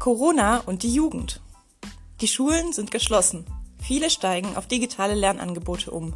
Corona 0.00 0.62
und 0.64 0.82
die 0.82 0.94
Jugend. 0.94 1.42
Die 2.22 2.26
Schulen 2.26 2.72
sind 2.72 2.90
geschlossen. 2.90 3.44
Viele 3.82 4.08
steigen 4.08 4.56
auf 4.56 4.66
digitale 4.66 5.14
Lernangebote 5.14 5.90
um. 5.90 6.14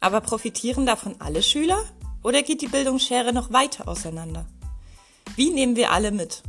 Aber 0.00 0.20
profitieren 0.20 0.84
davon 0.84 1.14
alle 1.18 1.42
Schüler 1.42 1.82
oder 2.22 2.42
geht 2.42 2.60
die 2.60 2.68
Bildungsschere 2.68 3.32
noch 3.32 3.54
weiter 3.54 3.88
auseinander? 3.88 4.44
Wie 5.34 5.48
nehmen 5.48 5.76
wir 5.76 5.92
alle 5.92 6.12
mit? 6.12 6.42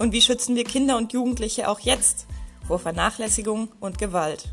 Und 0.00 0.10
wie 0.10 0.20
schützen 0.20 0.56
wir 0.56 0.64
Kinder 0.64 0.96
und 0.96 1.12
Jugendliche 1.12 1.68
auch 1.68 1.78
jetzt 1.78 2.26
vor 2.66 2.80
Vernachlässigung 2.80 3.68
und 3.78 3.98
Gewalt? 3.98 4.52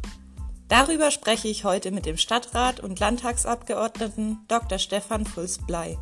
Darüber 0.68 1.10
spreche 1.10 1.48
ich 1.48 1.64
heute 1.64 1.89
mit 1.89 2.05
dem 2.05 2.18
Stadtrat 2.18 2.82
und 2.82 3.00
Landtagsabgeordneten 3.00 4.42
Dr. 4.48 4.78
Stefan 4.78 5.26
Fulz-Blei. 5.26 5.98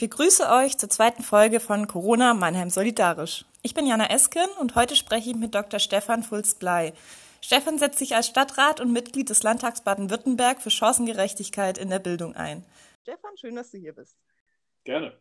Begrüße 0.00 0.48
euch 0.48 0.78
zur 0.78 0.88
zweiten 0.88 1.22
Folge 1.22 1.60
von 1.60 1.86
Corona 1.86 2.32
Mannheim 2.32 2.70
Solidarisch. 2.70 3.44
Ich 3.62 3.74
bin 3.74 3.86
Jana 3.86 4.08
Esken 4.08 4.48
und 4.58 4.74
heute 4.74 4.96
spreche 4.96 5.28
ich 5.28 5.36
mit 5.36 5.54
Dr. 5.54 5.78
Stefan 5.78 6.22
Fulz-Blei. 6.22 6.94
Stefan 7.42 7.78
setzt 7.78 7.98
sich 7.98 8.14
als 8.16 8.26
Stadtrat 8.26 8.80
und 8.80 8.94
Mitglied 8.94 9.28
des 9.28 9.42
Landtags 9.42 9.82
Baden-Württemberg 9.82 10.62
für 10.62 10.70
Chancengerechtigkeit 10.70 11.76
in 11.76 11.90
der 11.90 11.98
Bildung 11.98 12.34
ein. 12.34 12.64
Stefan, 13.02 13.36
schön, 13.36 13.54
dass 13.54 13.72
du 13.72 13.76
hier 13.76 13.94
bist. 13.94 14.16
Gerne. 14.84 15.14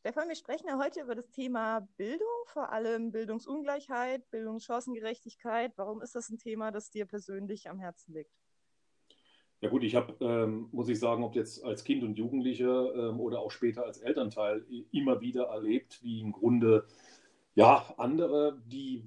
Stefan, 0.00 0.26
wir 0.26 0.34
sprechen 0.34 0.66
ja 0.66 0.76
heute 0.76 1.02
über 1.02 1.14
das 1.14 1.30
Thema 1.30 1.86
Bildung, 1.96 2.26
vor 2.46 2.72
allem 2.72 3.12
Bildungsungleichheit, 3.12 4.28
Bildungschancengerechtigkeit. 4.32 5.72
Warum 5.76 6.02
ist 6.02 6.16
das 6.16 6.30
ein 6.30 6.38
Thema, 6.38 6.72
das 6.72 6.90
dir 6.90 7.06
persönlich 7.06 7.70
am 7.70 7.78
Herzen 7.78 8.12
liegt? 8.14 8.32
Ja 9.62 9.68
gut, 9.68 9.84
ich 9.84 9.94
habe, 9.94 10.12
ähm, 10.20 10.68
muss 10.72 10.88
ich 10.88 10.98
sagen, 10.98 11.22
ob 11.22 11.36
jetzt 11.36 11.64
als 11.64 11.84
Kind 11.84 12.02
und 12.02 12.18
Jugendlicher 12.18 12.94
ähm, 12.96 13.20
oder 13.20 13.38
auch 13.40 13.52
später 13.52 13.84
als 13.86 13.98
Elternteil 13.98 14.66
immer 14.90 15.20
wieder 15.20 15.44
erlebt, 15.44 16.00
wie 16.02 16.20
im 16.20 16.32
Grunde 16.32 16.84
ja 17.54 17.94
andere, 17.96 18.60
die 18.66 19.04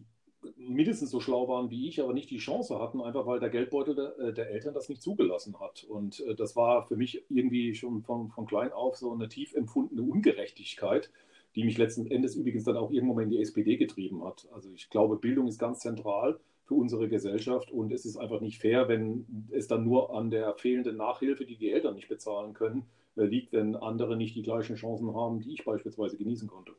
mindestens 0.57 1.11
so 1.11 1.19
schlau 1.19 1.49
waren 1.49 1.71
wie 1.71 1.89
ich, 1.89 2.01
aber 2.01 2.13
nicht 2.13 2.29
die 2.29 2.37
Chance 2.37 2.79
hatten, 2.79 3.01
einfach 3.01 3.25
weil 3.25 3.41
der 3.41 3.49
Geldbeutel 3.49 3.95
der, 3.95 4.17
äh, 4.19 4.33
der 4.33 4.49
Eltern 4.49 4.73
das 4.73 4.87
nicht 4.87 5.01
zugelassen 5.01 5.59
hat. 5.59 5.83
Und 5.83 6.21
äh, 6.21 6.35
das 6.35 6.55
war 6.55 6.87
für 6.87 6.95
mich 6.95 7.25
irgendwie 7.29 7.75
schon 7.75 8.03
von, 8.03 8.29
von 8.31 8.45
klein 8.45 8.71
auf 8.71 8.95
so 8.95 9.11
eine 9.11 9.27
tief 9.27 9.53
empfundene 9.55 10.03
Ungerechtigkeit, 10.03 11.11
die 11.55 11.65
mich 11.65 11.77
letzten 11.77 12.07
Endes 12.09 12.35
übrigens 12.35 12.63
dann 12.63 12.77
auch 12.77 12.91
irgendwann 12.91 13.17
mal 13.17 13.23
in 13.23 13.29
die 13.31 13.41
SPD 13.41 13.75
getrieben 13.77 14.23
hat. 14.23 14.47
Also 14.53 14.69
ich 14.73 14.89
glaube, 14.89 15.17
Bildung 15.17 15.47
ist 15.47 15.59
ganz 15.59 15.79
zentral 15.79 16.39
für 16.65 16.75
unsere 16.75 17.07
Gesellschaft. 17.07 17.71
Und 17.71 17.91
es 17.91 18.05
ist 18.05 18.17
einfach 18.17 18.41
nicht 18.41 18.59
fair, 18.59 18.87
wenn 18.87 19.47
es 19.51 19.67
dann 19.67 19.83
nur 19.83 20.13
an 20.15 20.31
der 20.31 20.55
fehlenden 20.55 20.97
Nachhilfe, 20.97 21.45
die 21.45 21.57
die 21.57 21.71
Eltern 21.71 21.95
nicht 21.95 22.09
bezahlen 22.09 22.53
können, 22.53 22.85
äh, 23.15 23.23
liegt, 23.23 23.53
wenn 23.53 23.75
andere 23.75 24.17
nicht 24.17 24.35
die 24.35 24.43
gleichen 24.43 24.75
Chancen 24.75 25.15
haben, 25.15 25.39
die 25.39 25.53
ich 25.53 25.63
beispielsweise 25.63 26.17
genießen 26.17 26.47
konnte. 26.47 26.73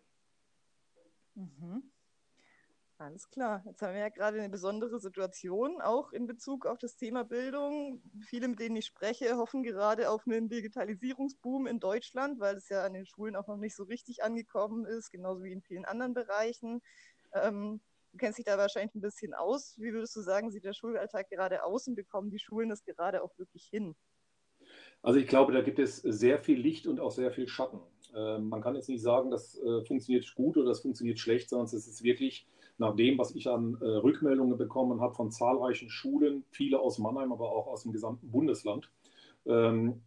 Mhm. 1.34 1.82
Alles 2.98 3.28
klar. 3.28 3.62
Jetzt 3.66 3.82
haben 3.82 3.92
wir 3.92 4.00
ja 4.00 4.08
gerade 4.08 4.38
eine 4.38 4.48
besondere 4.48 4.98
Situation, 4.98 5.82
auch 5.82 6.12
in 6.12 6.26
Bezug 6.26 6.64
auf 6.64 6.78
das 6.78 6.96
Thema 6.96 7.24
Bildung. 7.24 8.00
Viele, 8.22 8.48
mit 8.48 8.58
denen 8.58 8.76
ich 8.76 8.86
spreche, 8.86 9.36
hoffen 9.36 9.62
gerade 9.62 10.10
auf 10.10 10.26
einen 10.26 10.48
Digitalisierungsboom 10.48 11.66
in 11.66 11.78
Deutschland, 11.78 12.40
weil 12.40 12.56
es 12.56 12.70
ja 12.70 12.84
an 12.84 12.94
den 12.94 13.04
Schulen 13.04 13.36
auch 13.36 13.48
noch 13.48 13.58
nicht 13.58 13.76
so 13.76 13.84
richtig 13.84 14.24
angekommen 14.24 14.86
ist, 14.86 15.10
genauso 15.10 15.44
wie 15.44 15.52
in 15.52 15.60
vielen 15.60 15.84
anderen 15.84 16.14
Bereichen. 16.14 16.80
Ähm, 17.34 17.80
Du 18.16 18.20
kennst 18.20 18.38
dich 18.38 18.46
da 18.46 18.56
wahrscheinlich 18.56 18.94
ein 18.94 19.02
bisschen 19.02 19.34
aus. 19.34 19.74
Wie 19.76 19.92
würdest 19.92 20.16
du 20.16 20.22
sagen, 20.22 20.50
sieht 20.50 20.64
der 20.64 20.72
Schulalltag 20.72 21.28
gerade 21.28 21.62
aus 21.62 21.86
und 21.86 21.96
bekommen 21.96 22.30
die 22.30 22.38
Schulen 22.38 22.70
das 22.70 22.82
gerade 22.82 23.22
auch 23.22 23.36
wirklich 23.36 23.66
hin? 23.66 23.94
Also 25.02 25.18
ich 25.20 25.26
glaube, 25.26 25.52
da 25.52 25.60
gibt 25.60 25.78
es 25.78 25.98
sehr 25.98 26.38
viel 26.38 26.58
Licht 26.58 26.86
und 26.86 26.98
auch 26.98 27.10
sehr 27.10 27.30
viel 27.30 27.46
Schatten. 27.46 27.78
Äh, 28.14 28.38
man 28.38 28.62
kann 28.62 28.74
jetzt 28.74 28.88
nicht 28.88 29.02
sagen, 29.02 29.30
das 29.30 29.58
äh, 29.58 29.84
funktioniert 29.84 30.34
gut 30.34 30.56
oder 30.56 30.68
das 30.68 30.80
funktioniert 30.80 31.18
schlecht, 31.18 31.50
sondern 31.50 31.66
es 31.66 31.74
ist 31.74 32.02
wirklich 32.04 32.46
nach 32.78 32.96
dem, 32.96 33.18
was 33.18 33.34
ich 33.34 33.48
an 33.48 33.76
äh, 33.82 33.84
Rückmeldungen 33.84 34.56
bekommen 34.56 35.02
habe 35.02 35.14
von 35.14 35.30
zahlreichen 35.30 35.90
Schulen, 35.90 36.46
viele 36.48 36.80
aus 36.80 36.98
Mannheim, 36.98 37.32
aber 37.32 37.52
auch 37.52 37.66
aus 37.66 37.82
dem 37.82 37.92
gesamten 37.92 38.30
Bundesland, 38.30 38.88
ähm, 38.88 39.05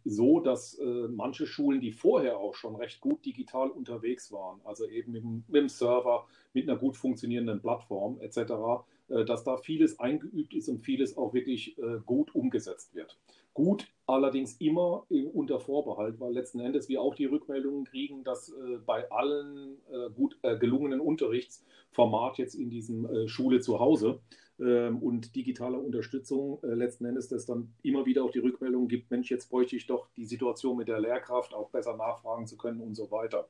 so, 0.04 0.40
dass 0.40 0.78
äh, 0.78 1.08
manche 1.08 1.46
Schulen, 1.46 1.80
die 1.80 1.92
vorher 1.92 2.38
auch 2.38 2.54
schon 2.54 2.76
recht 2.76 3.00
gut 3.00 3.24
digital 3.24 3.70
unterwegs 3.70 4.30
waren, 4.32 4.60
also 4.64 4.86
eben 4.86 5.12
mit, 5.12 5.24
mit 5.24 5.62
dem 5.62 5.68
Server, 5.70 6.26
mit 6.52 6.68
einer 6.68 6.78
gut 6.78 6.96
funktionierenden 6.96 7.60
Plattform 7.60 8.20
etc., 8.20 8.38
äh, 9.08 9.24
dass 9.24 9.42
da 9.42 9.56
vieles 9.56 9.98
eingeübt 9.98 10.52
ist 10.52 10.68
und 10.68 10.80
vieles 10.80 11.16
auch 11.16 11.32
wirklich 11.32 11.78
äh, 11.78 12.00
gut 12.04 12.34
umgesetzt 12.34 12.94
wird. 12.94 13.18
Gut, 13.54 13.88
allerdings 14.06 14.54
immer 14.60 15.06
unter 15.08 15.58
Vorbehalt, 15.58 16.20
weil 16.20 16.32
letzten 16.32 16.60
Endes 16.60 16.88
wir 16.88 17.00
auch 17.02 17.16
die 17.16 17.24
Rückmeldungen 17.24 17.84
kriegen, 17.84 18.22
dass 18.22 18.54
bei 18.86 19.10
allen 19.10 19.76
gut 20.14 20.38
gelungenen 20.60 21.00
Unterrichtsformat 21.00 22.38
jetzt 22.38 22.54
in 22.54 22.70
diesem 22.70 23.26
Schule 23.26 23.58
zu 23.58 23.80
Hause 23.80 24.20
ähm, 24.49 24.49
und 24.60 25.34
digitaler 25.34 25.82
Unterstützung 25.82 26.58
äh, 26.62 26.74
letzten 26.74 27.06
Endes 27.06 27.28
das 27.28 27.46
dann 27.46 27.72
immer 27.82 28.06
wieder 28.06 28.24
auch 28.24 28.30
die 28.30 28.40
Rückmeldung 28.40 28.88
gibt, 28.88 29.10
Mensch, 29.10 29.30
jetzt 29.30 29.48
bräuchte 29.48 29.76
ich 29.76 29.86
doch 29.86 30.08
die 30.16 30.24
Situation 30.24 30.76
mit 30.76 30.88
der 30.88 31.00
Lehrkraft 31.00 31.54
auch 31.54 31.70
besser 31.70 31.96
nachfragen 31.96 32.46
zu 32.46 32.56
können 32.56 32.80
und 32.80 32.94
so 32.94 33.10
weiter. 33.10 33.48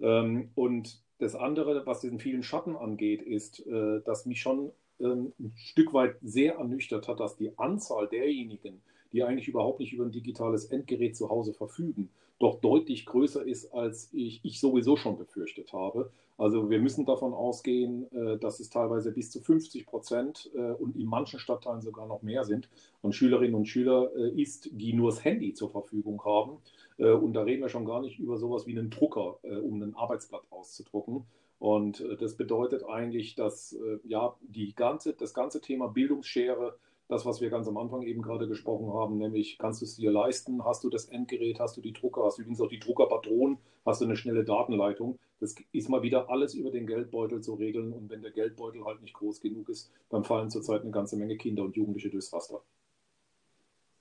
Ähm, 0.00 0.50
und 0.54 1.02
das 1.18 1.34
andere, 1.34 1.86
was 1.86 2.00
diesen 2.00 2.18
vielen 2.18 2.42
Schatten 2.42 2.76
angeht, 2.76 3.22
ist, 3.22 3.66
äh, 3.66 4.00
dass 4.04 4.26
mich 4.26 4.40
schon 4.40 4.72
ähm, 5.00 5.32
ein 5.38 5.52
Stück 5.56 5.94
weit 5.94 6.16
sehr 6.22 6.56
ernüchtert 6.56 7.08
hat, 7.08 7.20
dass 7.20 7.36
die 7.36 7.56
Anzahl 7.58 8.08
derjenigen, 8.08 8.82
die 9.12 9.22
eigentlich 9.22 9.48
überhaupt 9.48 9.80
nicht 9.80 9.92
über 9.92 10.04
ein 10.04 10.12
digitales 10.12 10.66
Endgerät 10.66 11.16
zu 11.16 11.28
Hause 11.30 11.54
verfügen, 11.54 12.10
doch 12.38 12.60
deutlich 12.60 13.06
größer 13.06 13.44
ist, 13.44 13.72
als 13.72 14.10
ich, 14.12 14.40
ich 14.42 14.60
sowieso 14.60 14.96
schon 14.96 15.16
befürchtet 15.16 15.72
habe. 15.72 16.10
Also 16.38 16.70
wir 16.70 16.80
müssen 16.80 17.06
davon 17.06 17.34
ausgehen, 17.34 18.10
äh, 18.12 18.36
dass 18.36 18.58
es 18.58 18.68
teilweise 18.68 19.12
bis 19.12 19.30
zu 19.30 19.40
50 19.40 19.86
Prozent 19.86 20.50
äh, 20.54 20.72
und 20.72 20.96
in 20.96 21.06
manchen 21.06 21.38
Stadtteilen 21.38 21.82
sogar 21.82 22.06
noch 22.06 22.22
mehr 22.22 22.44
sind 22.44 22.68
an 23.02 23.12
Schülerinnen 23.12 23.54
und 23.54 23.66
Schüler 23.66 24.10
äh, 24.16 24.30
ist, 24.30 24.68
die 24.72 24.92
nur 24.92 25.10
das 25.10 25.24
Handy 25.24 25.54
zur 25.54 25.70
Verfügung 25.70 26.24
haben. 26.24 26.58
Und 26.98 27.32
da 27.32 27.42
reden 27.42 27.62
wir 27.62 27.68
schon 27.68 27.86
gar 27.86 28.00
nicht 28.00 28.20
über 28.20 28.36
sowas 28.36 28.66
wie 28.66 28.78
einen 28.78 28.90
Drucker, 28.90 29.38
um 29.42 29.82
ein 29.82 29.96
Arbeitsblatt 29.96 30.42
auszudrucken. 30.50 31.24
Und 31.58 32.04
das 32.20 32.36
bedeutet 32.36 32.84
eigentlich, 32.84 33.34
dass 33.34 33.76
ja 34.04 34.36
die 34.42 34.74
ganze, 34.74 35.14
das 35.14 35.32
ganze 35.32 35.60
Thema 35.60 35.88
Bildungsschere 35.88 36.76
das, 37.12 37.26
was 37.26 37.40
wir 37.40 37.50
ganz 37.50 37.68
am 37.68 37.76
Anfang 37.76 38.02
eben 38.02 38.22
gerade 38.22 38.48
gesprochen 38.48 38.92
haben, 38.92 39.18
nämlich 39.18 39.58
kannst 39.58 39.82
du 39.82 39.84
es 39.84 39.96
dir 39.96 40.10
leisten, 40.10 40.64
hast 40.64 40.82
du 40.82 40.88
das 40.88 41.04
Endgerät, 41.04 41.60
hast 41.60 41.76
du 41.76 41.82
die 41.82 41.92
Drucker, 41.92 42.24
hast 42.24 42.38
du 42.38 42.42
übrigens 42.42 42.60
auch 42.60 42.68
die 42.68 42.78
Druckerpatronen, 42.78 43.58
hast 43.84 44.00
du 44.00 44.06
eine 44.06 44.16
schnelle 44.16 44.44
Datenleitung. 44.44 45.18
Das 45.38 45.54
ist 45.72 45.88
mal 45.90 46.02
wieder 46.02 46.30
alles 46.30 46.54
über 46.54 46.70
den 46.70 46.86
Geldbeutel 46.86 47.42
zu 47.42 47.54
regeln 47.54 47.92
und 47.92 48.08
wenn 48.08 48.22
der 48.22 48.30
Geldbeutel 48.30 48.84
halt 48.84 49.02
nicht 49.02 49.14
groß 49.14 49.40
genug 49.40 49.68
ist, 49.68 49.92
dann 50.08 50.24
fallen 50.24 50.50
zurzeit 50.50 50.82
eine 50.82 50.90
ganze 50.90 51.16
Menge 51.16 51.36
Kinder 51.36 51.64
und 51.64 51.76
Jugendliche 51.76 52.08
durchs 52.08 52.32
Raster. 52.32 52.62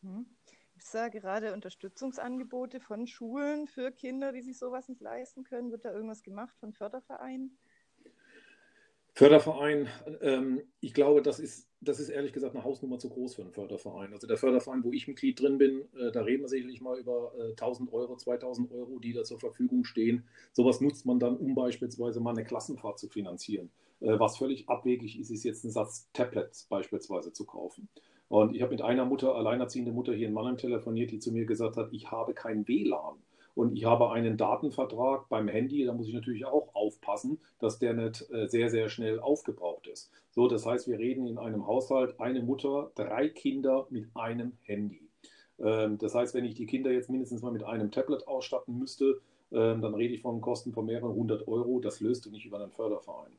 Hm. 0.03 0.25
Es 0.77 0.91
da 0.91 1.09
gerade 1.09 1.53
Unterstützungsangebote 1.53 2.79
von 2.79 3.05
Schulen 3.07 3.67
für 3.67 3.91
Kinder, 3.91 4.31
die 4.31 4.41
sich 4.41 4.57
sowas 4.57 4.87
nicht 4.87 5.01
leisten 5.01 5.43
können? 5.43 5.71
Wird 5.71 5.85
da 5.85 5.93
irgendwas 5.93 6.23
gemacht 6.23 6.57
von 6.59 6.73
Fördervereinen? 6.73 7.57
Förderverein, 9.21 9.87
ähm, 10.21 10.63
ich 10.79 10.95
glaube, 10.95 11.21
das 11.21 11.39
ist, 11.39 11.69
das 11.79 11.99
ist 11.99 12.09
ehrlich 12.09 12.33
gesagt 12.33 12.55
eine 12.55 12.63
Hausnummer 12.63 12.97
zu 12.97 13.07
groß 13.07 13.35
für 13.35 13.43
einen 13.43 13.51
Förderverein. 13.51 14.13
Also 14.13 14.25
der 14.25 14.37
Förderverein, 14.37 14.83
wo 14.83 14.91
ich 14.91 15.07
Mitglied 15.07 15.39
drin 15.39 15.59
bin, 15.59 15.81
äh, 15.95 16.11
da 16.11 16.23
reden 16.23 16.41
wir 16.41 16.47
sicherlich 16.47 16.81
mal 16.81 16.97
über 16.97 17.31
äh, 17.37 17.51
1000 17.51 17.93
Euro, 17.93 18.15
2000 18.15 18.71
Euro, 18.71 18.97
die 18.97 19.13
da 19.13 19.23
zur 19.23 19.39
Verfügung 19.39 19.83
stehen. 19.83 20.23
Sowas 20.53 20.81
nutzt 20.81 21.05
man 21.05 21.19
dann, 21.19 21.37
um 21.37 21.53
beispielsweise 21.53 22.19
mal 22.19 22.31
eine 22.31 22.43
Klassenfahrt 22.43 22.97
zu 22.97 23.09
finanzieren. 23.09 23.69
Äh, 23.99 24.17
was 24.17 24.39
völlig 24.39 24.67
abwegig 24.67 25.19
ist, 25.19 25.29
ist 25.29 25.43
jetzt 25.43 25.63
einen 25.65 25.71
Satz 25.71 26.09
Tablets 26.13 26.63
beispielsweise 26.63 27.31
zu 27.31 27.45
kaufen. 27.45 27.89
Und 28.27 28.55
ich 28.55 28.63
habe 28.63 28.71
mit 28.71 28.81
einer 28.81 29.05
Mutter, 29.05 29.35
alleinerziehende 29.35 29.91
Mutter 29.91 30.15
hier 30.15 30.29
in 30.29 30.33
Mannheim 30.33 30.57
telefoniert, 30.57 31.11
die 31.11 31.19
zu 31.19 31.31
mir 31.31 31.45
gesagt 31.45 31.77
hat, 31.77 31.93
ich 31.93 32.09
habe 32.09 32.33
kein 32.33 32.67
WLAN 32.67 33.19
und 33.55 33.75
ich 33.75 33.85
habe 33.85 34.11
einen 34.11 34.37
Datenvertrag 34.37 35.27
beim 35.29 35.47
Handy, 35.47 35.85
da 35.85 35.93
muss 35.93 36.07
ich 36.07 36.13
natürlich 36.13 36.45
auch 36.45 36.73
aufpassen, 36.73 37.39
dass 37.59 37.79
der 37.79 37.93
nicht 37.93 38.29
äh, 38.31 38.47
sehr, 38.47 38.69
sehr 38.69 38.89
schnell 38.89 39.19
aufgebraucht 39.19 39.87
ist. 39.87 40.11
So, 40.31 40.47
das 40.47 40.65
heißt, 40.65 40.87
wir 40.87 40.99
reden 40.99 41.27
in 41.27 41.37
einem 41.37 41.67
Haushalt 41.67 42.19
eine 42.19 42.41
Mutter, 42.41 42.91
drei 42.95 43.29
Kinder 43.29 43.87
mit 43.89 44.07
einem 44.15 44.53
Handy. 44.63 45.09
Ähm, 45.59 45.97
das 45.97 46.15
heißt, 46.15 46.33
wenn 46.33 46.45
ich 46.45 46.55
die 46.55 46.65
Kinder 46.65 46.91
jetzt 46.91 47.09
mindestens 47.09 47.41
mal 47.41 47.51
mit 47.51 47.63
einem 47.63 47.91
Tablet 47.91 48.27
ausstatten 48.27 48.77
müsste, 48.77 49.19
ähm, 49.51 49.81
dann 49.81 49.93
rede 49.93 50.13
ich 50.13 50.21
von 50.21 50.41
Kosten 50.41 50.71
von 50.71 50.85
mehreren 50.85 51.13
hundert 51.13 51.47
Euro. 51.47 51.79
Das 51.79 51.99
löst 51.99 52.25
du 52.25 52.31
nicht 52.31 52.45
über 52.45 52.59
einen 52.59 52.71
Förderverein. 52.71 53.31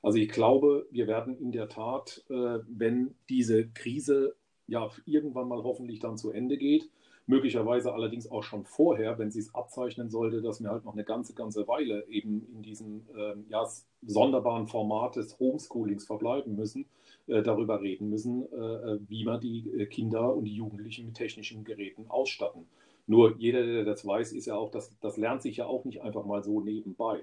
Also 0.00 0.18
ich 0.18 0.28
glaube, 0.28 0.86
wir 0.90 1.06
werden 1.06 1.36
in 1.38 1.52
der 1.52 1.68
Tat, 1.68 2.24
äh, 2.30 2.60
wenn 2.68 3.14
diese 3.28 3.68
Krise 3.68 4.34
ja 4.66 4.90
irgendwann 5.06 5.48
mal 5.48 5.62
hoffentlich 5.62 5.98
dann 5.98 6.16
zu 6.16 6.30
Ende 6.30 6.56
geht, 6.56 6.88
möglicherweise 7.28 7.92
allerdings 7.92 8.30
auch 8.30 8.42
schon 8.42 8.64
vorher, 8.64 9.18
wenn 9.18 9.30
sie 9.30 9.40
es 9.40 9.54
abzeichnen 9.54 10.08
sollte, 10.08 10.40
dass 10.40 10.62
wir 10.62 10.70
halt 10.70 10.86
noch 10.86 10.94
eine 10.94 11.04
ganze, 11.04 11.34
ganze 11.34 11.68
Weile 11.68 12.06
eben 12.08 12.46
in 12.54 12.62
diesem 12.62 13.06
äh, 13.14 13.34
ja, 13.50 13.68
sonderbaren 14.02 14.66
Format 14.66 15.16
des 15.16 15.38
Homeschoolings 15.38 16.06
verbleiben 16.06 16.56
müssen, 16.56 16.86
äh, 17.26 17.42
darüber 17.42 17.82
reden 17.82 18.08
müssen, 18.08 18.44
äh, 18.50 18.98
wie 19.08 19.24
man 19.24 19.40
die 19.40 19.70
äh, 19.78 19.86
Kinder 19.86 20.34
und 20.34 20.46
die 20.46 20.54
Jugendlichen 20.54 21.04
mit 21.04 21.16
technischen 21.16 21.64
Geräten 21.64 22.06
ausstatten. 22.08 22.66
Nur 23.06 23.36
jeder, 23.36 23.64
der 23.64 23.84
das 23.84 24.06
weiß, 24.06 24.32
ist 24.32 24.46
ja 24.46 24.56
auch, 24.56 24.70
das, 24.70 24.98
das 25.00 25.18
lernt 25.18 25.42
sich 25.42 25.58
ja 25.58 25.66
auch 25.66 25.84
nicht 25.84 26.00
einfach 26.00 26.24
mal 26.24 26.42
so 26.42 26.62
nebenbei. 26.62 27.20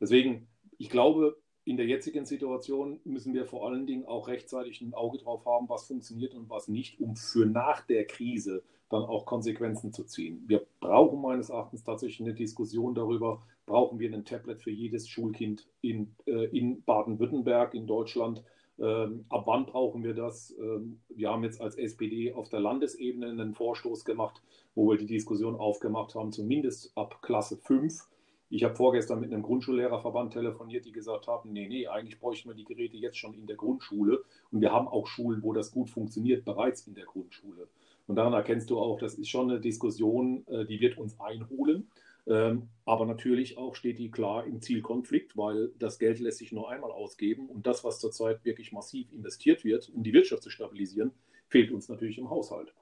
Deswegen, 0.00 0.48
ich 0.78 0.90
glaube, 0.90 1.36
in 1.64 1.76
der 1.76 1.86
jetzigen 1.86 2.24
Situation 2.24 2.98
müssen 3.04 3.34
wir 3.34 3.46
vor 3.46 3.68
allen 3.68 3.86
Dingen 3.86 4.04
auch 4.04 4.26
rechtzeitig 4.26 4.80
ein 4.80 4.94
Auge 4.94 5.18
drauf 5.18 5.46
haben, 5.46 5.68
was 5.68 5.86
funktioniert 5.86 6.34
und 6.34 6.50
was 6.50 6.66
nicht, 6.66 7.00
um 7.00 7.14
für 7.14 7.46
nach 7.46 7.82
der 7.82 8.04
Krise 8.04 8.64
dann 8.92 9.04
auch 9.04 9.26
Konsequenzen 9.26 9.92
zu 9.92 10.04
ziehen. 10.04 10.44
Wir 10.46 10.64
brauchen 10.80 11.20
meines 11.20 11.50
Erachtens 11.50 11.82
tatsächlich 11.84 12.20
eine 12.20 12.34
Diskussion 12.34 12.94
darüber, 12.94 13.42
brauchen 13.66 13.98
wir 13.98 14.12
ein 14.12 14.24
Tablet 14.24 14.60
für 14.62 14.70
jedes 14.70 15.08
Schulkind 15.08 15.66
in, 15.80 16.14
äh, 16.26 16.46
in 16.56 16.82
Baden-Württemberg, 16.84 17.74
in 17.74 17.86
Deutschland. 17.86 18.42
Ähm, 18.78 19.24
ab 19.28 19.44
wann 19.46 19.66
brauchen 19.66 20.02
wir 20.02 20.14
das? 20.14 20.54
Ähm, 20.58 21.00
wir 21.08 21.30
haben 21.30 21.44
jetzt 21.44 21.60
als 21.60 21.76
SPD 21.76 22.32
auf 22.32 22.48
der 22.48 22.60
Landesebene 22.60 23.28
einen 23.28 23.54
Vorstoß 23.54 24.04
gemacht, 24.04 24.42
wo 24.74 24.90
wir 24.90 24.98
die 24.98 25.06
Diskussion 25.06 25.56
aufgemacht 25.56 26.14
haben, 26.14 26.32
zumindest 26.32 26.96
ab 26.96 27.22
Klasse 27.22 27.56
5 27.56 28.08
ich 28.54 28.64
habe 28.64 28.74
vorgestern 28.74 29.18
mit 29.18 29.32
einem 29.32 29.42
Grundschullehrerverband 29.42 30.34
telefoniert, 30.34 30.84
die 30.84 30.92
gesagt 30.92 31.26
haben, 31.26 31.52
nee, 31.52 31.68
nee, 31.68 31.86
eigentlich 31.86 32.20
bräuchten 32.20 32.50
wir 32.50 32.54
die 32.54 32.66
Geräte 32.66 32.98
jetzt 32.98 33.16
schon 33.16 33.32
in 33.32 33.46
der 33.46 33.56
Grundschule. 33.56 34.22
Und 34.50 34.60
wir 34.60 34.70
haben 34.70 34.88
auch 34.88 35.06
Schulen, 35.06 35.42
wo 35.42 35.54
das 35.54 35.72
gut 35.72 35.88
funktioniert, 35.88 36.44
bereits 36.44 36.86
in 36.86 36.92
der 36.92 37.06
Grundschule. 37.06 37.68
Und 38.12 38.16
daran 38.16 38.34
erkennst 38.34 38.68
du 38.68 38.78
auch, 38.78 38.98
das 38.98 39.14
ist 39.14 39.30
schon 39.30 39.50
eine 39.50 39.58
Diskussion, 39.58 40.46
äh, 40.46 40.66
die 40.66 40.82
wird 40.82 40.98
uns 40.98 41.18
einholen. 41.18 41.88
Ähm, 42.26 42.68
aber 42.84 43.06
natürlich 43.06 43.56
auch 43.56 43.74
steht 43.74 43.98
die 43.98 44.10
klar 44.10 44.44
im 44.44 44.60
Zielkonflikt, 44.60 45.34
weil 45.34 45.70
das 45.78 45.98
Geld 45.98 46.20
lässt 46.20 46.36
sich 46.36 46.52
nur 46.52 46.70
einmal 46.70 46.90
ausgeben. 46.90 47.48
Und 47.48 47.66
das, 47.66 47.84
was 47.84 48.00
zurzeit 48.00 48.44
wirklich 48.44 48.70
massiv 48.70 49.10
investiert 49.14 49.64
wird, 49.64 49.90
um 49.94 50.02
die 50.02 50.12
Wirtschaft 50.12 50.42
zu 50.42 50.50
stabilisieren, 50.50 51.12
fehlt 51.48 51.72
uns 51.72 51.88
natürlich 51.88 52.18
im 52.18 52.28
Haushalt. 52.28 52.74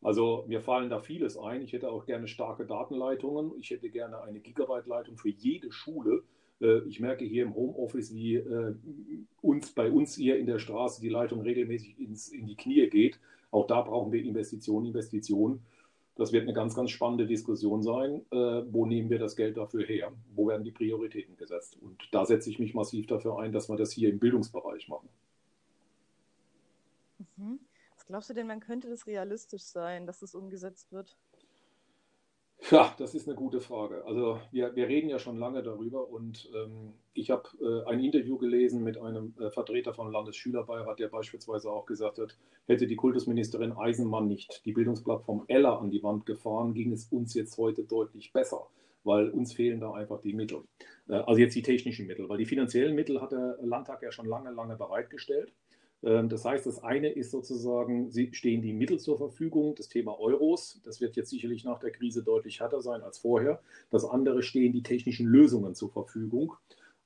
Also 0.00 0.46
mir 0.48 0.62
fallen 0.62 0.88
da 0.88 1.00
vieles 1.00 1.36
ein. 1.36 1.60
Ich 1.60 1.74
hätte 1.74 1.90
auch 1.90 2.06
gerne 2.06 2.26
starke 2.26 2.64
Datenleitungen. 2.64 3.52
Ich 3.58 3.68
hätte 3.68 3.90
gerne 3.90 4.22
eine 4.22 4.40
Gigabyte-Leitung 4.40 5.18
für 5.18 5.28
jede 5.28 5.70
Schule. 5.70 6.22
Äh, 6.62 6.78
ich 6.88 6.98
merke 6.98 7.26
hier 7.26 7.42
im 7.42 7.54
Homeoffice, 7.54 8.14
wie 8.14 8.36
äh, 8.36 8.74
uns, 9.42 9.70
bei 9.72 9.90
uns 9.90 10.16
hier 10.16 10.38
in 10.38 10.46
der 10.46 10.58
Straße 10.58 11.02
die 11.02 11.10
Leitung 11.10 11.42
regelmäßig 11.42 12.00
ins, 12.00 12.30
in 12.30 12.46
die 12.46 12.56
Knie 12.56 12.88
geht. 12.88 13.20
Auch 13.50 13.66
da 13.66 13.82
brauchen 13.82 14.12
wir 14.12 14.22
Investitionen, 14.22 14.86
Investitionen. 14.86 15.64
Das 16.16 16.32
wird 16.32 16.42
eine 16.42 16.52
ganz, 16.52 16.74
ganz 16.74 16.90
spannende 16.90 17.26
Diskussion 17.26 17.82
sein. 17.82 18.26
Äh, 18.32 18.64
wo 18.72 18.86
nehmen 18.86 19.08
wir 19.08 19.18
das 19.18 19.36
Geld 19.36 19.56
dafür 19.56 19.84
her? 19.84 20.12
Wo 20.34 20.48
werden 20.48 20.64
die 20.64 20.72
Prioritäten 20.72 21.36
gesetzt? 21.36 21.78
Und 21.80 22.08
da 22.12 22.26
setze 22.26 22.50
ich 22.50 22.58
mich 22.58 22.74
massiv 22.74 23.06
dafür 23.06 23.38
ein, 23.38 23.52
dass 23.52 23.68
wir 23.68 23.76
das 23.76 23.92
hier 23.92 24.08
im 24.10 24.18
Bildungsbereich 24.18 24.88
machen. 24.88 25.08
Mhm. 27.36 27.60
Glaubst 28.08 28.30
du 28.30 28.34
denn, 28.34 28.46
man 28.46 28.60
könnte 28.60 28.88
das 28.88 29.06
realistisch 29.06 29.62
sein, 29.62 30.06
dass 30.06 30.20
das 30.20 30.34
umgesetzt 30.34 30.92
wird? 30.92 31.16
Ja, 32.70 32.94
das 32.98 33.14
ist 33.14 33.26
eine 33.28 33.36
gute 33.36 33.60
Frage. 33.60 34.04
Also 34.04 34.40
wir, 34.50 34.74
wir 34.74 34.88
reden 34.88 35.08
ja 35.08 35.18
schon 35.18 35.38
lange 35.38 35.62
darüber 35.62 36.08
und 36.10 36.50
ähm, 36.54 36.92
ich 37.14 37.30
habe 37.30 37.48
äh, 37.60 37.88
ein 37.88 38.00
Interview 38.00 38.36
gelesen 38.36 38.82
mit 38.82 38.98
einem 38.98 39.34
äh, 39.40 39.50
Vertreter 39.50 39.94
vom 39.94 40.10
Landesschülerbeirat, 40.10 40.98
der 40.98 41.08
beispielsweise 41.08 41.70
auch 41.70 41.86
gesagt 41.86 42.18
hat, 42.18 42.36
hätte 42.66 42.86
die 42.86 42.96
Kultusministerin 42.96 43.72
Eisenmann 43.72 44.26
nicht 44.26 44.62
die 44.66 44.72
Bildungsplattform 44.72 45.44
Ella 45.46 45.78
an 45.78 45.90
die 45.90 46.02
Wand 46.02 46.26
gefahren, 46.26 46.74
ging 46.74 46.92
es 46.92 47.06
uns 47.06 47.32
jetzt 47.34 47.56
heute 47.58 47.84
deutlich 47.84 48.32
besser, 48.32 48.66
weil 49.04 49.30
uns 49.30 49.52
fehlen 49.52 49.80
da 49.80 49.92
einfach 49.94 50.20
die 50.20 50.34
Mittel. 50.34 50.64
Äh, 51.08 51.14
also 51.14 51.40
jetzt 51.40 51.54
die 51.54 51.62
technischen 51.62 52.06
Mittel, 52.08 52.28
weil 52.28 52.38
die 52.38 52.46
finanziellen 52.46 52.94
Mittel 52.96 53.20
hat 53.22 53.32
der 53.32 53.56
Landtag 53.62 54.02
ja 54.02 54.10
schon 54.10 54.26
lange, 54.26 54.50
lange 54.50 54.76
bereitgestellt. 54.76 55.52
Ähm, 56.02 56.28
das 56.28 56.44
heißt, 56.44 56.66
das 56.66 56.82
eine 56.82 57.10
ist 57.10 57.30
sozusagen, 57.30 58.10
stehen 58.32 58.62
die 58.62 58.72
Mittel 58.72 58.98
zur 58.98 59.18
Verfügung, 59.18 59.74
das 59.74 59.88
Thema 59.88 60.18
Euros. 60.18 60.80
Das 60.84 61.00
wird 61.00 61.16
jetzt 61.16 61.30
sicherlich 61.30 61.64
nach 61.64 61.80
der 61.80 61.90
Krise 61.90 62.22
deutlich 62.22 62.60
härter 62.60 62.80
sein 62.80 63.02
als 63.02 63.18
vorher. 63.18 63.60
Das 63.90 64.04
andere 64.04 64.42
stehen 64.42 64.72
die 64.72 64.82
technischen 64.82 65.26
Lösungen 65.26 65.74
zur 65.74 65.90
Verfügung. 65.90 66.54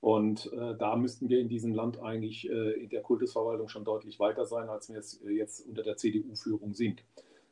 Und 0.00 0.52
äh, 0.52 0.76
da 0.76 0.96
müssten 0.96 1.28
wir 1.28 1.38
in 1.38 1.48
diesem 1.48 1.72
Land 1.72 2.00
eigentlich 2.00 2.50
äh, 2.50 2.72
in 2.72 2.90
der 2.90 3.02
Kultusverwaltung 3.02 3.68
schon 3.68 3.84
deutlich 3.84 4.18
weiter 4.18 4.44
sein, 4.46 4.68
als 4.68 4.90
wir 4.90 4.98
es 4.98 5.22
äh, 5.22 5.30
jetzt 5.30 5.64
unter 5.66 5.84
der 5.84 5.96
CDU-Führung 5.96 6.74
sind. 6.74 7.04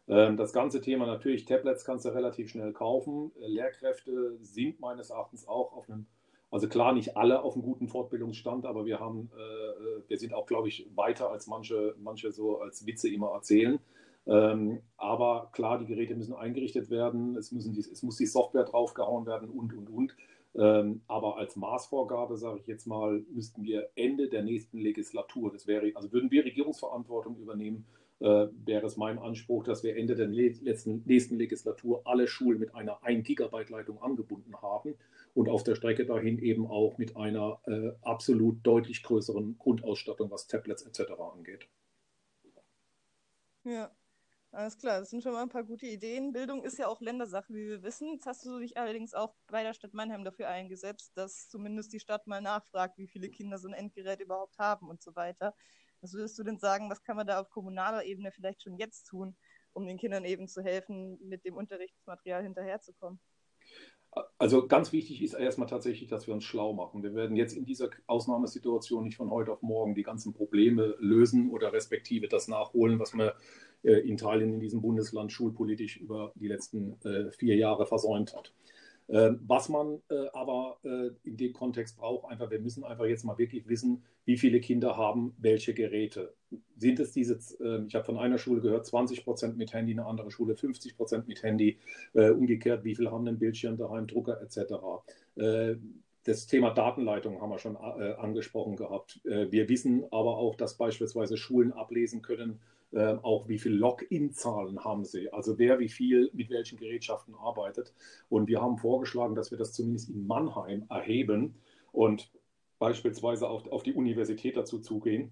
Ähm, 0.09 0.37
das 0.37 0.53
ganze 0.53 0.81
Thema 0.81 1.07
natürlich, 1.07 1.45
Tablets 1.45 1.85
kannst 1.85 2.05
du 2.05 2.09
relativ 2.09 2.51
schnell 2.51 2.73
kaufen. 2.73 3.31
Äh, 3.41 3.47
Lehrkräfte 3.47 4.37
sind 4.43 4.81
meines 4.81 5.11
Erachtens 5.11 5.47
auch 5.47 5.73
auf 5.73 5.89
einem 5.89 6.07
also 6.51 6.69
klar, 6.69 6.93
nicht 6.93 7.17
alle 7.17 7.43
auf 7.43 7.55
einem 7.55 7.63
guten 7.63 7.89
Fortbildungsstand, 7.89 8.67
aber 8.67 8.85
wir 8.85 8.99
haben, 8.99 9.31
äh, 9.37 9.41
äh, 9.41 10.03
wir 10.09 10.19
sind 10.19 10.35
auch, 10.35 10.47
glaube 10.47 10.69
ich, 10.69 10.91
weiter 10.95 11.31
als 11.31 11.47
manche, 11.47 11.95
manche 11.99 12.33
so 12.33 12.61
als 12.61 12.87
Witze 12.87 13.09
immer 13.09 13.31
erzählen. 13.33 13.79
Ähm, 14.27 14.83
aber 14.97 15.51
klar, 15.53 15.79
die 15.79 15.87
Geräte 15.87 16.15
müssen 16.15 16.35
eingerichtet 16.35 16.91
werden, 16.91 17.37
es, 17.37 17.53
müssen 17.53 17.73
die, 17.73 17.81
es 17.81 18.03
muss 18.03 18.17
die 18.17 18.27
Software 18.27 18.65
draufgehauen 18.65 19.27
werden 19.27 19.49
und, 19.49 19.73
und, 19.75 19.89
und. 19.89 20.17
Ähm, 20.57 21.03
aber 21.07 21.37
als 21.37 21.55
Maßvorgabe, 21.55 22.37
sage 22.37 22.59
ich 22.59 22.67
jetzt 22.67 22.87
mal, 22.87 23.25
müssten 23.31 23.63
wir 23.63 23.89
Ende 23.95 24.29
der 24.29 24.43
nächsten 24.43 24.79
Legislatur, 24.79 25.53
das 25.53 25.67
wäre, 25.69 25.93
also 25.95 26.13
würden 26.13 26.31
wir 26.31 26.45
Regierungsverantwortung 26.45 27.37
übernehmen, 27.37 27.87
äh, 28.21 28.49
wäre 28.65 28.87
es 28.87 28.97
mein 28.97 29.19
Anspruch, 29.19 29.65
dass 29.65 29.83
wir 29.83 29.97
Ende 29.97 30.15
der 30.15 30.29
letzten, 30.29 31.03
nächsten 31.07 31.37
Legislatur 31.37 32.03
alle 32.05 32.27
Schulen 32.29 32.59
mit 32.59 32.75
einer 32.75 33.03
1 33.03 33.27
Gigabyte 33.27 33.71
Leitung 33.71 34.03
angebunden 34.03 34.55
haben 34.61 34.95
und 35.35 35.49
auf 35.49 35.63
der 35.63 35.75
Strecke 35.75 36.05
dahin 36.05 36.39
eben 36.39 36.67
auch 36.67 36.99
mit 36.99 37.17
einer 37.17 37.61
äh, 37.67 37.93
absolut 38.03 38.59
deutlich 38.63 39.03
größeren 39.03 39.57
Grundausstattung, 39.59 40.31
was 40.31 40.47
Tablets 40.47 40.83
etc. 40.83 41.13
angeht. 41.33 41.69
Ja, 43.65 43.91
alles 44.53 44.79
klar. 44.79 45.01
Das 45.01 45.11
sind 45.11 45.23
schon 45.23 45.33
mal 45.33 45.43
ein 45.43 45.49
paar 45.49 45.65
gute 45.65 45.87
Ideen. 45.87 46.33
Bildung 46.33 46.65
ist 46.65 46.79
ja 46.79 46.89
auch 46.89 47.01
Ländersache, 47.01 47.53
wie 47.55 47.69
wir 47.69 47.83
wissen. 47.83 48.13
Jetzt 48.15 48.27
hast 48.27 48.45
du 48.45 48.59
dich 48.59 48.77
allerdings 48.77 49.15
auch 49.15 49.35
bei 49.47 49.63
der 49.63 49.75
Stadt 49.75 49.95
Mannheim 49.95 50.25
dafür 50.25 50.49
eingesetzt, 50.49 51.13
dass 51.17 51.49
zumindest 51.49 51.93
die 51.93 52.01
Stadt 52.01 52.27
mal 52.27 52.41
nachfragt, 52.41 52.99
wie 52.99 53.07
viele 53.07 53.31
Kinder 53.31 53.59
so 53.59 53.69
ein 53.69 53.75
Endgerät 53.75 54.21
überhaupt 54.21 54.59
haben 54.59 54.89
und 54.89 55.03
so 55.03 55.15
weiter. 55.15 55.55
Was 56.01 56.15
würdest 56.15 56.39
du 56.39 56.45
denn 56.45 56.59
sagen, 56.59 56.91
was 56.91 57.03
kann 57.03 57.17
man 57.17 57.27
da 57.27 57.41
auf 57.41 57.51
kommunaler 57.51 58.05
Ebene 58.05 58.33
vielleicht 58.33 58.63
schon 58.63 58.79
jetzt 58.79 59.05
tun, 59.05 59.37
um 59.73 59.87
den 59.87 59.99
Kindern 59.99 60.25
eben 60.25 60.49
zu 60.49 60.63
helfen, 60.63 61.19
mit 61.23 61.45
dem 61.45 61.57
Unterrichtsmaterial 61.57 62.43
hinterherzukommen? 62.43 63.21
Also 64.39 64.67
ganz 64.67 64.93
wichtig 64.93 65.23
ist 65.23 65.35
erstmal 65.35 65.69
tatsächlich, 65.69 66.09
dass 66.09 66.27
wir 66.27 66.35
uns 66.35 66.45
schlau 66.45 66.73
machen. 66.73 67.05
Wir 67.05 67.15
werden 67.15 67.37
jetzt 67.37 67.53
in 67.53 67.65
dieser 67.65 67.91
Ausnahmesituation 68.09 69.05
nicht 69.05 69.17
von 69.17 69.31
heute 69.31 69.53
auf 69.53 69.63
morgen 69.63 69.95
die 69.95 70.03
ganzen 70.03 70.33
Probleme 70.33 70.97
lösen 70.99 71.51
oder 71.51 71.73
respektive 71.73 72.27
das 72.27 72.49
nachholen, 72.49 72.99
was 72.99 73.15
man 73.15 73.31
äh, 73.85 73.93
in 74.01 74.17
Teilen 74.17 74.53
in 74.53 74.61
diesem 74.61 74.83
Bundesland 74.83 75.31
schulpolitisch 75.31 75.97
über 75.99 76.33
die 76.35 76.49
letzten 76.49 77.01
äh, 77.03 77.31
vier 77.31 77.55
Jahre 77.55 77.87
versäumt 77.87 78.35
hat. 78.35 78.53
Ähm, 79.13 79.41
was 79.47 79.69
man 79.69 80.01
äh, 80.09 80.29
aber 80.33 80.79
äh, 80.85 81.11
in 81.25 81.37
dem 81.37 81.53
Kontext 81.53 81.97
braucht, 81.97 82.31
einfach, 82.31 82.51
wir 82.51 82.61
müssen 82.61 82.85
einfach 82.85 83.07
jetzt 83.07 83.25
mal 83.25 83.39
wirklich 83.39 83.69
wissen, 83.69 84.05
wie 84.25 84.37
viele 84.37 84.61
Kinder 84.61 84.97
haben 84.97 85.35
welche 85.39 85.75
Geräte. 85.75 86.33
Sind 86.77 87.01
es 87.01 87.13
diese, 87.13 87.35
äh, 87.61 87.85
ich 87.87 87.95
habe 87.97 88.05
von 88.05 88.19
einer 88.19 88.39
Schule 88.39 88.61
gehört, 88.61 88.87
20 88.87 89.25
Prozent 89.25 89.57
mit 89.57 89.73
Handy, 89.73 89.93
eine 89.93 90.07
andere 90.07 90.31
Schule 90.31 90.55
50 90.55 90.97
Prozent 90.97 91.27
mit 91.27 91.43
Handy, 91.43 91.79
äh, 92.15 92.31
umgekehrt, 92.31 92.85
wie 92.85 92.95
viele 92.95 93.11
haben 93.11 93.27
einen 93.27 93.39
Bildschirm 93.39 93.77
daheim, 93.77 94.07
Drucker 94.07 94.41
etc. 94.41 94.75
Äh, 96.25 96.31
das 96.31 96.47
Thema 96.47 96.71
Datenleitung 96.71 97.41
haben 97.41 97.51
wir 97.51 97.59
schon 97.59 97.77
äh, 97.77 98.15
angesprochen 98.15 98.77
gehabt. 98.77 99.21
wir 99.25 99.69
wissen 99.69 100.05
aber 100.11 100.37
auch, 100.37 100.55
dass 100.55 100.77
beispielsweise 100.77 101.37
Schulen 101.37 101.73
ablesen 101.73 102.23
können, 102.23 102.61
äh, 102.93 103.15
auch 103.23 103.47
wie 103.47 103.59
viele 103.59 103.77
Login-Zahlen 103.77 104.85
haben 104.85 105.05
sie, 105.05 105.33
also 105.33 105.59
wer 105.59 105.79
wie 105.79 105.89
viel 105.89 106.29
mit 106.33 106.51
welchen 106.51 106.77
Gerätschaften 106.77 107.35
arbeitet. 107.37 107.95
Und 108.29 108.49
wir 108.49 108.61
haben 108.61 108.79
vorgeschlagen, 108.79 109.37
dass 109.37 109.53
wir 109.53 109.59
das 109.59 109.73
zumindest 109.73 110.11
in 110.11 110.27
Mannheim 110.27 110.87
erheben 110.89 111.55
und 111.93 112.33
beispielsweise 112.81 113.49
auf, 113.49 113.71
auf 113.71 113.85
die 113.85 113.95
Universität 113.95 114.57
dazu 114.57 114.81
zugehen, 114.81 115.31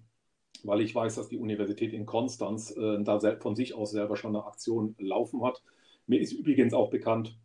weil 0.63 0.79
ich 0.79 0.95
weiß, 0.95 1.15
dass 1.15 1.27
die 1.27 1.37
Universität 1.37 1.91
in 1.91 2.05
Konstanz 2.05 2.71
äh, 2.71 3.03
da 3.03 3.19
von 3.41 3.55
sich 3.55 3.73
aus 3.73 3.91
selber 3.91 4.15
schon 4.15 4.35
eine 4.35 4.45
Aktion 4.45 4.95
laufen 4.97 5.43
hat. 5.43 5.61
Mir 6.07 6.21
ist 6.21 6.31
übrigens 6.31 6.73
auch 6.73 6.89
bekannt, 6.89 7.37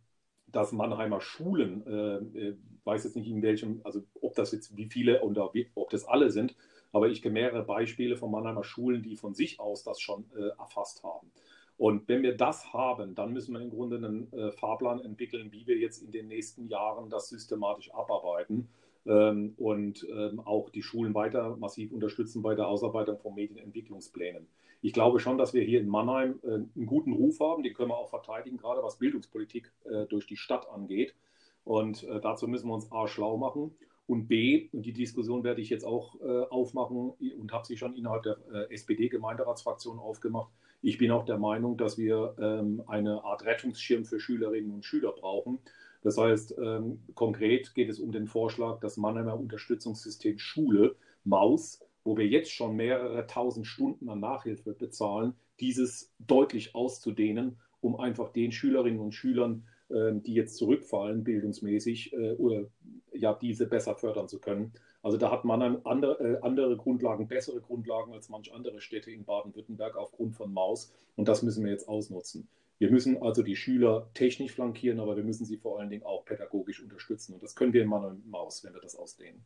dass 0.47 0.71
Mannheimer 0.71 1.21
Schulen, 1.21 1.85
äh, 1.87 2.47
äh 2.49 2.57
weiß 2.83 3.03
jetzt 3.03 3.15
nicht 3.15 3.27
in 3.27 3.41
welchem, 3.41 3.81
also 3.83 4.03
ob 4.21 4.35
das 4.35 4.51
jetzt 4.51 4.77
wie 4.77 4.85
viele 4.85 5.23
oder 5.23 5.51
wie, 5.53 5.67
ob 5.73 5.89
das 5.89 6.07
alle 6.07 6.29
sind, 6.29 6.55
aber 6.91 7.09
ich 7.09 7.21
kenne 7.23 7.33
mehrere 7.33 7.63
Beispiele 7.63 8.15
von 8.15 8.29
Mannheimer 8.29 8.63
Schulen, 8.63 9.01
die 9.01 9.17
von 9.17 9.33
sich 9.33 9.59
aus 9.59 9.83
das 9.83 9.99
schon 9.99 10.25
äh, 10.37 10.49
erfasst 10.59 11.03
haben. 11.03 11.31
Und 11.77 12.07
wenn 12.07 12.23
wir 12.23 12.37
das 12.37 12.71
haben, 12.73 13.15
dann 13.15 13.33
müssen 13.33 13.53
wir 13.53 13.61
im 13.61 13.69
Grunde 13.69 13.97
einen 13.97 14.31
äh, 14.31 14.51
Fahrplan 14.51 15.01
entwickeln, 15.01 15.51
wie 15.51 15.67
wir 15.67 15.77
jetzt 15.77 16.01
in 16.01 16.11
den 16.11 16.27
nächsten 16.27 16.67
Jahren 16.67 17.09
das 17.09 17.29
systematisch 17.29 17.93
abarbeiten. 17.93 18.69
Ähm, 19.05 19.53
und 19.57 20.05
ähm, 20.09 20.39
auch 20.39 20.69
die 20.69 20.81
Schulen 20.81 21.13
weiter 21.13 21.55
massiv 21.57 21.91
unterstützen 21.91 22.41
bei 22.41 22.55
der 22.55 22.67
Ausarbeitung 22.67 23.19
von 23.19 23.35
Medienentwicklungsplänen. 23.35 24.47
Ich 24.81 24.93
glaube 24.93 25.19
schon, 25.19 25.37
dass 25.37 25.53
wir 25.53 25.63
hier 25.63 25.79
in 25.79 25.87
Mannheim 25.87 26.39
äh, 26.43 26.53
einen 26.53 26.85
guten 26.85 27.13
Ruf 27.13 27.39
haben, 27.39 27.63
den 27.63 27.73
können 27.73 27.89
wir 27.89 27.97
auch 27.97 28.09
verteidigen, 28.09 28.57
gerade 28.57 28.83
was 28.83 28.97
Bildungspolitik 28.97 29.71
äh, 29.85 30.05
durch 30.05 30.27
die 30.27 30.37
Stadt 30.37 30.69
angeht. 30.69 31.15
Und 31.63 32.03
äh, 32.03 32.19
dazu 32.21 32.47
müssen 32.47 32.67
wir 32.67 32.75
uns 32.75 32.91
A 32.91 33.07
schlau 33.07 33.37
machen 33.37 33.75
und 34.07 34.27
B, 34.27 34.69
und 34.71 34.85
die 34.85 34.93
Diskussion 34.93 35.43
werde 35.43 35.61
ich 35.61 35.71
jetzt 35.71 35.83
auch 35.83 36.19
aufmachen 36.21 37.13
und 37.39 37.51
habe 37.51 37.65
sie 37.65 37.75
schon 37.75 37.95
innerhalb 37.95 38.21
der 38.21 38.37
SPD-Gemeinderatsfraktion 38.69 39.97
aufgemacht. 39.97 40.51
Ich 40.83 40.99
bin 40.99 41.09
auch 41.09 41.25
der 41.25 41.39
Meinung, 41.39 41.75
dass 41.75 41.97
wir 41.97 42.35
ähm, 42.39 42.83
eine 42.85 43.23
Art 43.23 43.45
Rettungsschirm 43.45 44.05
für 44.05 44.19
Schülerinnen 44.19 44.69
und 44.69 44.85
Schüler 44.85 45.11
brauchen 45.11 45.57
das 46.05 46.19
heißt, 46.19 46.59
ähm, 46.59 46.99
konkret 47.15 47.73
geht 47.73 47.89
es 47.89 47.99
um 47.99 48.11
den 48.11 48.27
Vorschlag, 48.27 48.79
das 48.79 48.95
Mannheimer 48.95 49.39
Unterstützungssystem 49.39 50.37
Schule, 50.37 50.95
Maus, 51.23 51.79
wo 52.03 52.15
wir 52.15 52.27
jetzt 52.27 52.51
schon 52.51 52.75
mehrere 52.75 53.25
tausend 53.25 53.65
Stunden 53.65 54.07
an 54.07 54.19
Nachhilfe 54.19 54.73
bezahlen, 54.73 55.33
dieses 55.59 56.13
deutlich 56.19 56.75
auszudehnen, 56.75 57.57
um 57.81 57.99
einfach 57.99 58.31
den 58.31 58.51
Schülerinnen 58.51 58.99
und 58.99 59.13
Schülern, 59.13 59.65
äh, 59.89 60.11
die 60.13 60.35
jetzt 60.35 60.57
zurückfallen, 60.57 61.23
bildungsmäßig, 61.23 62.13
äh, 62.13 62.33
oder, 62.33 62.67
ja, 63.11 63.33
diese 63.33 63.65
besser 63.65 63.95
fördern 63.95 64.27
zu 64.27 64.39
können. 64.39 64.73
Also 65.01 65.17
da 65.17 65.31
hat 65.31 65.43
Mannheim 65.43 65.79
andere, 65.85 66.19
äh, 66.19 66.39
andere 66.41 66.77
Grundlagen, 66.77 67.27
bessere 67.27 67.61
Grundlagen 67.61 68.13
als 68.13 68.29
manch 68.29 68.53
andere 68.53 68.79
Städte 68.79 69.09
in 69.09 69.25
Baden-Württemberg 69.25 69.95
aufgrund 69.95 70.35
von 70.35 70.53
Maus. 70.53 70.93
Und 71.15 71.27
das 71.27 71.41
müssen 71.41 71.65
wir 71.65 71.71
jetzt 71.71 71.87
ausnutzen. 71.87 72.47
Wir 72.77 72.91
müssen 72.91 73.21
also 73.21 73.41
die 73.41 73.55
Schüler 73.55 74.09
technisch 74.13 74.53
flankieren, 74.53 74.99
aber 74.99 75.15
wir 75.15 75.23
müssen 75.23 75.45
sie 75.45 75.57
vor 75.57 75.79
allen 75.79 75.89
Dingen 75.89 76.03
auch 76.03 76.25
pädagogisch 76.25 76.81
unterstützen. 76.81 77.33
Und 77.33 77.43
das 77.43 77.55
können 77.55 77.73
wir 77.73 77.81
in 77.81 77.87
Mann 77.87 78.03
und 78.03 78.27
Maus, 78.27 78.63
wenn 78.63 78.73
wir 78.73 78.81
das 78.81 78.95
ausdehnen. 78.95 79.45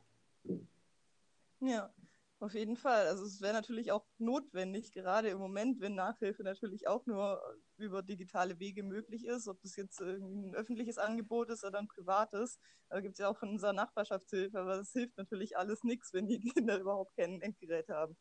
Ja, 1.59 1.93
auf 2.39 2.53
jeden 2.53 2.77
Fall. 2.77 3.05
Also 3.07 3.25
es 3.25 3.41
wäre 3.41 3.53
natürlich 3.53 3.91
auch 3.91 4.05
notwendig, 4.17 4.93
gerade 4.93 5.27
im 5.27 5.37
Moment, 5.37 5.81
wenn 5.81 5.93
Nachhilfe 5.93 6.41
natürlich 6.43 6.87
auch 6.87 7.05
nur 7.05 7.41
über 7.77 8.01
digitale 8.01 8.59
Wege 8.59 8.81
möglich 8.81 9.25
ist, 9.25 9.47
ob 9.47 9.61
das 9.61 9.75
jetzt 9.75 10.01
ein 10.01 10.55
öffentliches 10.55 10.97
Angebot 10.97 11.49
ist 11.49 11.65
oder 11.65 11.79
ein 11.79 11.87
privates. 11.87 12.59
Da 12.89 13.01
gibt 13.01 13.13
es 13.13 13.19
ja 13.19 13.29
auch 13.29 13.37
von 13.37 13.49
unserer 13.49 13.73
Nachbarschaftshilfe, 13.73 14.57
aber 14.57 14.77
das 14.77 14.91
hilft 14.93 15.17
natürlich 15.17 15.57
alles 15.57 15.83
nichts, 15.83 16.13
wenn 16.13 16.27
die 16.27 16.39
Kinder 16.39 16.79
überhaupt 16.79 17.15
kein 17.15 17.41
Endgerät 17.41 17.89
haben. 17.89 18.17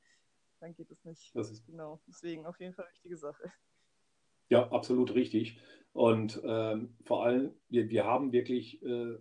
Dann 0.60 0.74
geht 0.74 0.90
es 0.90 1.04
nicht. 1.04 1.34
Das 1.34 1.50
ist 1.50 1.64
genau. 1.64 2.00
Deswegen 2.08 2.44
auf 2.44 2.58
jeden 2.58 2.74
Fall 2.74 2.86
eine 2.86 2.92
wichtige 2.92 3.16
Sache. 3.16 3.52
Ja, 4.48 4.70
absolut 4.70 5.14
richtig. 5.14 5.58
Und 5.92 6.40
ähm, 6.44 6.94
vor 7.04 7.24
allem, 7.24 7.52
wir, 7.68 7.90
wir 7.90 8.04
haben 8.04 8.32
wirklich, 8.32 8.82
äh, 8.82 9.16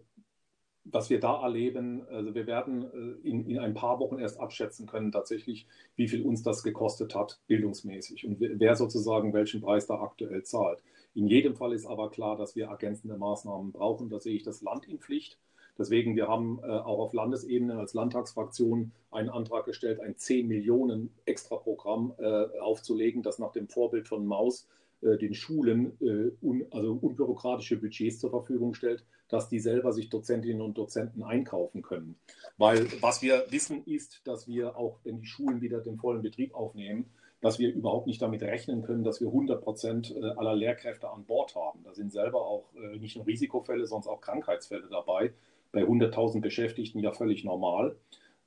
was 0.83 1.09
wir 1.09 1.19
da 1.19 1.41
erleben, 1.41 2.07
also 2.07 2.33
wir 2.33 2.47
werden 2.47 2.83
äh, 2.83 3.27
in, 3.27 3.45
in 3.49 3.59
ein 3.59 3.73
paar 3.73 3.99
Wochen 3.99 4.19
erst 4.19 4.39
abschätzen 4.39 4.85
können, 4.85 5.11
tatsächlich, 5.11 5.67
wie 5.95 6.07
viel 6.07 6.21
uns 6.23 6.43
das 6.43 6.63
gekostet 6.63 7.15
hat, 7.15 7.41
bildungsmäßig 7.47 8.25
und 8.25 8.37
wer 8.39 8.75
sozusagen 8.75 9.33
welchen 9.33 9.61
Preis 9.61 9.87
da 9.87 9.99
aktuell 10.01 10.43
zahlt. 10.43 10.81
In 11.13 11.27
jedem 11.27 11.55
Fall 11.55 11.73
ist 11.73 11.87
aber 11.87 12.09
klar, 12.09 12.37
dass 12.37 12.55
wir 12.55 12.67
ergänzende 12.67 13.17
Maßnahmen 13.17 13.71
brauchen. 13.71 14.09
Da 14.09 14.19
sehe 14.19 14.35
ich 14.35 14.43
das 14.43 14.61
Land 14.61 14.87
in 14.87 14.99
Pflicht. 14.99 15.39
Deswegen, 15.77 16.15
wir 16.15 16.27
haben 16.27 16.59
äh, 16.63 16.67
auch 16.67 16.99
auf 16.99 17.13
Landesebene 17.13 17.77
als 17.77 17.93
Landtagsfraktion 17.93 18.91
einen 19.11 19.29
Antrag 19.29 19.65
gestellt, 19.65 19.99
ein 19.99 20.15
10 20.17 20.47
Millionen 20.47 21.11
Extra-Programm 21.25 22.13
äh, 22.17 22.59
aufzulegen, 22.59 23.23
das 23.23 23.39
nach 23.39 23.51
dem 23.51 23.67
Vorbild 23.67 24.07
von 24.07 24.25
Maus 24.25 24.67
den 25.01 25.33
Schulen 25.33 25.97
äh, 26.01 26.31
un, 26.41 26.65
also 26.71 26.93
unbürokratische 26.93 27.77
Budgets 27.77 28.19
zur 28.19 28.31
Verfügung 28.31 28.73
stellt, 28.73 29.03
dass 29.29 29.49
die 29.49 29.59
selber 29.59 29.93
sich 29.93 30.09
Dozentinnen 30.09 30.61
und 30.61 30.77
Dozenten 30.77 31.23
einkaufen 31.23 31.81
können. 31.81 32.15
Weil 32.57 32.87
was 33.01 33.21
wir 33.21 33.45
wissen 33.49 33.83
ist, 33.85 34.21
dass 34.25 34.47
wir 34.47 34.77
auch, 34.77 34.99
wenn 35.03 35.19
die 35.19 35.27
Schulen 35.27 35.61
wieder 35.61 35.81
den 35.81 35.97
vollen 35.97 36.21
Betrieb 36.21 36.55
aufnehmen, 36.55 37.05
dass 37.41 37.59
wir 37.59 37.71
überhaupt 37.71 38.07
nicht 38.07 38.21
damit 38.21 38.41
rechnen 38.41 38.81
können, 38.81 39.03
dass 39.03 39.21
wir 39.21 39.27
100 39.27 39.61
Prozent 39.61 40.15
äh, 40.15 40.31
aller 40.31 40.55
Lehrkräfte 40.55 41.09
an 41.09 41.25
Bord 41.25 41.55
haben. 41.55 41.83
Da 41.83 41.93
sind 41.93 42.11
selber 42.11 42.45
auch 42.45 42.65
nicht 42.99 43.15
nur 43.15 43.27
Risikofälle, 43.27 43.85
sondern 43.85 44.13
auch 44.13 44.21
Krankheitsfälle 44.21 44.87
dabei. 44.89 45.33
Bei 45.71 45.83
100.000 45.83 46.41
Beschäftigten 46.41 46.99
ja 46.99 47.11
völlig 47.11 47.43
normal. 47.43 47.95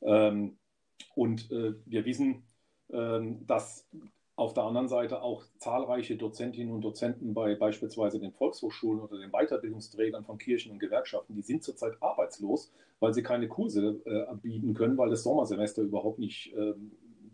Ähm, 0.02 0.56
und 1.14 1.50
wir 1.50 2.04
wissen, 2.04 2.42
ähm, 2.92 3.46
dass 3.46 3.86
auf 4.40 4.54
der 4.54 4.64
anderen 4.64 4.88
Seite 4.88 5.22
auch 5.22 5.44
zahlreiche 5.58 6.16
Dozentinnen 6.16 6.72
und 6.72 6.80
Dozenten 6.80 7.34
bei 7.34 7.54
beispielsweise 7.54 8.18
den 8.18 8.32
Volkshochschulen 8.32 9.00
oder 9.00 9.18
den 9.18 9.30
Weiterbildungsträgern 9.32 10.24
von 10.24 10.38
Kirchen 10.38 10.72
und 10.72 10.78
Gewerkschaften, 10.78 11.34
die 11.34 11.42
sind 11.42 11.62
zurzeit 11.62 11.94
arbeitslos, 12.00 12.72
weil 13.00 13.12
sie 13.12 13.22
keine 13.22 13.48
Kurse 13.48 14.00
äh, 14.06 14.34
bieten 14.36 14.72
können, 14.72 14.96
weil 14.96 15.10
das 15.10 15.24
Sommersemester 15.24 15.82
überhaupt 15.82 16.18
nicht 16.18 16.54
äh, 16.54 16.72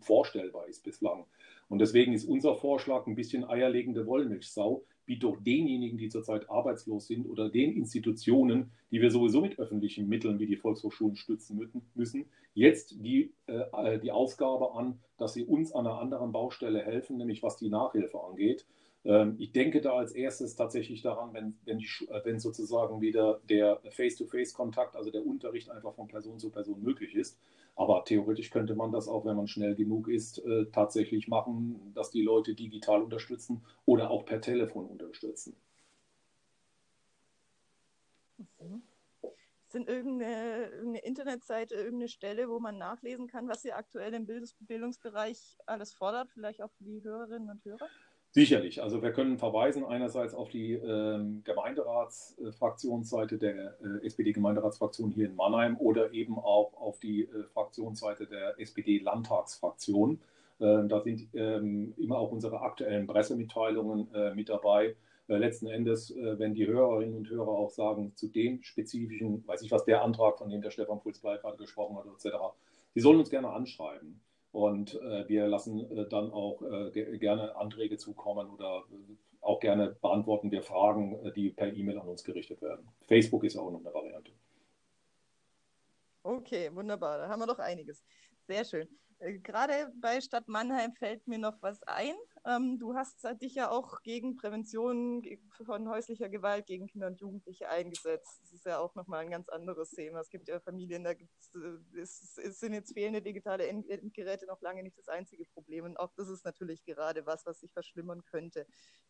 vorstellbar 0.01 0.67
ist 0.67 0.83
bislang. 0.83 1.25
Und 1.69 1.79
deswegen 1.79 2.13
ist 2.13 2.25
unser 2.25 2.55
Vorschlag 2.55 3.07
ein 3.07 3.15
bisschen 3.15 3.49
eierlegende 3.49 4.05
Wollmilchsau 4.05 4.83
wie 5.07 5.17
doch 5.17 5.37
denjenigen, 5.37 5.97
die 5.97 6.09
zurzeit 6.09 6.49
arbeitslos 6.49 7.07
sind 7.07 7.25
oder 7.25 7.49
den 7.49 7.73
Institutionen, 7.73 8.71
die 8.91 9.01
wir 9.01 9.09
sowieso 9.09 9.41
mit 9.41 9.57
öffentlichen 9.57 10.07
Mitteln 10.07 10.37
wie 10.39 10.45
die 10.45 10.57
Volkshochschulen 10.57 11.15
stützen 11.15 11.59
müssen, 11.95 12.25
jetzt 12.53 12.95
die, 13.03 13.33
äh, 13.47 13.99
die 13.99 14.11
Aufgabe 14.11 14.75
an, 14.75 14.99
dass 15.17 15.33
sie 15.33 15.45
uns 15.45 15.73
an 15.73 15.87
einer 15.87 15.99
anderen 15.99 16.31
Baustelle 16.31 16.83
helfen, 16.83 17.17
nämlich 17.17 17.41
was 17.41 17.57
die 17.57 17.69
Nachhilfe 17.69 18.19
angeht. 18.21 18.67
Ähm, 19.05 19.35
ich 19.39 19.53
denke 19.53 19.79
da 19.79 19.93
als 19.93 20.11
erstes 20.11 20.55
tatsächlich 20.55 21.01
daran, 21.01 21.33
wenn, 21.33 21.57
wenn, 21.63 21.77
die, 21.77 21.87
äh, 22.09 22.21
wenn 22.25 22.39
sozusagen 22.39 22.99
wieder 22.99 23.39
der 23.49 23.79
Face-to-Face-Kontakt, 23.89 24.95
also 24.95 25.09
der 25.09 25.25
Unterricht 25.25 25.69
einfach 25.69 25.93
von 25.93 26.07
Person 26.07 26.39
zu 26.39 26.49
Person 26.49 26.83
möglich 26.83 27.15
ist. 27.15 27.39
Aber 27.77 28.03
theoretisch 28.05 28.49
könnte 28.49 28.73
man 28.73 28.91
das 28.91 29.07
auch, 29.07 29.23
wenn 29.23 29.37
man 29.37 29.47
schnell 29.47 29.75
genug 29.75 30.07
ist, 30.07 30.39
äh, 30.39 30.65
tatsächlich 30.71 31.27
machen, 31.27 31.93
dass 31.93 32.09
die 32.09 32.23
Leute 32.23 32.55
digital 32.55 33.03
unterstützen 33.03 33.63
oder 33.85 34.09
auch 34.09 34.25
per 34.25 34.41
Telefon 34.41 34.87
unterstützen. 34.87 35.55
Mhm. 38.59 38.81
Sind 39.67 39.87
irgendeine, 39.87 40.69
irgendeine, 40.69 41.05
Internetseite, 41.05 41.75
irgendeine 41.75 42.07
Stelle, 42.07 42.49
wo 42.49 42.59
man 42.59 42.79
nachlesen 42.79 43.27
kann, 43.27 43.47
was 43.47 43.63
ihr 43.63 43.77
aktuell 43.77 44.13
im 44.15 44.25
Bildungsbereich 44.25 45.57
alles 45.67 45.93
fordert, 45.93 46.31
vielleicht 46.31 46.63
auch 46.63 46.71
für 46.71 46.83
die 46.83 47.03
Hörerinnen 47.03 47.49
und 47.49 47.63
Hörer? 47.63 47.87
Sicherlich. 48.37 48.83
Also 48.83 49.01
wir 49.01 49.13
können 49.13 49.39
verweisen 49.39 49.83
einerseits 49.83 50.35
auf 50.35 50.49
die 50.49 50.73
ähm, 50.73 51.41
Gemeinderatsfraktionsseite 51.43 53.39
der 53.39 53.79
äh, 53.81 54.05
SPD-Gemeinderatsfraktion 54.05 55.09
hier 55.09 55.25
in 55.25 55.35
Mannheim 55.35 55.75
oder 55.79 56.13
eben 56.13 56.37
auch 56.37 56.71
auf 56.79 56.99
die 56.99 57.23
äh, 57.23 57.45
Fraktionsseite 57.51 58.27
der 58.27 58.59
SPD-Landtagsfraktion. 58.59 60.19
Äh, 60.59 60.87
da 60.87 61.01
sind 61.01 61.29
ähm, 61.33 61.95
immer 61.97 62.19
auch 62.19 62.31
unsere 62.31 62.61
aktuellen 62.61 63.07
Pressemitteilungen 63.07 64.13
äh, 64.13 64.35
mit 64.35 64.49
dabei. 64.49 64.95
Äh, 65.27 65.37
letzten 65.37 65.65
Endes, 65.65 66.11
äh, 66.11 66.37
wenn 66.37 66.53
die 66.53 66.67
Hörerinnen 66.67 67.15
und 67.15 67.31
Hörer 67.31 67.49
auch 67.49 67.71
sagen, 67.71 68.15
zu 68.15 68.27
dem 68.27 68.61
spezifischen, 68.61 69.47
weiß 69.47 69.63
ich 69.63 69.71
was, 69.71 69.83
der 69.85 70.03
Antrag, 70.03 70.37
von 70.37 70.51
dem 70.51 70.61
der 70.61 70.69
Stefan 70.69 71.01
Fulzblei 71.01 71.37
gerade 71.37 71.57
gesprochen 71.57 71.97
hat, 71.97 72.05
etc., 72.05 72.35
die 72.93 72.99
sollen 72.99 73.17
uns 73.17 73.31
gerne 73.31 73.49
anschreiben. 73.49 74.21
Und 74.57 74.95
äh, 74.95 75.29
wir 75.29 75.47
lassen 75.47 75.85
äh, 75.95 76.07
dann 76.09 76.31
auch 76.31 76.63
äh, 76.63 77.19
gerne 77.19 77.55
Anträge 77.57 77.97
zukommen 77.97 78.49
oder 78.49 78.85
äh, 78.91 79.15
auch 79.39 79.59
gerne 79.59 79.95
beantworten 80.01 80.49
wir 80.49 80.63
Fragen, 80.63 81.23
äh, 81.23 81.31
die 81.31 81.51
per 81.51 81.71
E-Mail 81.71 81.99
an 81.99 82.07
uns 82.07 82.23
gerichtet 82.23 82.59
werden. 82.63 82.89
Facebook 83.05 83.43
ist 83.43 83.55
auch 83.55 83.69
noch 83.69 83.81
eine 83.81 83.93
Variante. 83.93 84.31
Okay, 86.23 86.71
wunderbar. 86.73 87.19
Da 87.19 87.29
haben 87.29 87.39
wir 87.39 87.45
doch 87.45 87.59
einiges. 87.59 88.03
Sehr 88.47 88.65
schön. 88.65 88.87
Äh, 89.19 89.39
gerade 89.39 89.91
bei 89.99 90.21
Stadt 90.21 90.47
Mannheim 90.47 90.93
fällt 90.93 91.27
mir 91.27 91.37
noch 91.37 91.61
was 91.61 91.81
ein. 91.83 92.13
Ähm, 92.45 92.77
du 92.79 92.95
hast 92.95 93.25
dich 93.41 93.55
ja 93.55 93.69
auch 93.69 94.01
gegen 94.03 94.35
Prävention 94.35 95.23
von 95.65 95.89
häuslicher 95.89 96.29
Gewalt 96.29 96.67
gegen 96.67 96.87
Kinder 96.87 97.07
und 97.07 97.19
Jugendliche 97.19 97.67
eingesetzt. 97.69 98.39
Das 98.41 98.53
ist 98.53 98.65
ja 98.65 98.79
auch 98.79 98.95
nochmal 98.95 99.21
ein 99.21 99.31
ganz 99.31 99.49
anderes 99.49 99.91
Thema. 99.91 100.19
Es 100.19 100.29
gibt 100.29 100.47
ja 100.47 100.59
Familien, 100.59 101.03
da 101.03 101.11
äh, 101.11 101.99
es 101.99 102.35
sind 102.35 102.73
jetzt 102.73 102.93
fehlende 102.93 103.21
digitale 103.21 103.67
Endgeräte 103.67 104.45
noch 104.45 104.61
lange 104.61 104.83
nicht 104.83 104.97
das 104.97 105.07
einzige 105.07 105.45
Problem. 105.45 105.85
Und 105.85 105.97
auch 105.97 106.13
das 106.15 106.29
ist 106.29 106.45
natürlich 106.45 106.83
gerade 106.85 107.25
was, 107.25 107.45
was 107.45 107.59
sich 107.59 107.73
verschlimmern 107.73 108.23
könnte. 108.23 108.67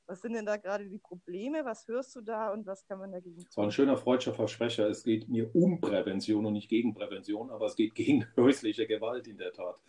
Was 0.08 0.22
sind 0.22 0.34
denn 0.34 0.46
da 0.46 0.56
gerade 0.56 0.88
die 0.88 1.00
Probleme? 1.00 1.66
Was 1.66 1.86
hörst 1.90 2.16
du 2.16 2.22
da 2.22 2.54
und 2.54 2.66
was 2.66 2.86
kann 2.86 2.98
man 2.98 3.12
dagegen 3.12 3.40
tun? 3.40 3.46
Das 3.46 3.58
war 3.58 3.66
ein 3.66 3.72
schöner 3.72 3.98
freudscher 3.98 4.34
Versprecher. 4.34 4.88
Es 4.88 5.04
geht 5.04 5.28
mir 5.28 5.54
um 5.54 5.82
Prävention 5.82 6.46
und 6.46 6.54
nicht 6.54 6.70
gegen 6.70 6.94
Prävention, 6.94 7.50
aber 7.50 7.66
es 7.66 7.76
geht 7.76 7.94
gegen 7.94 8.26
häusliche 8.38 8.88
Gewalt 8.88 9.28
in 9.28 9.38
der 9.38 9.52
Tat. 9.52 9.82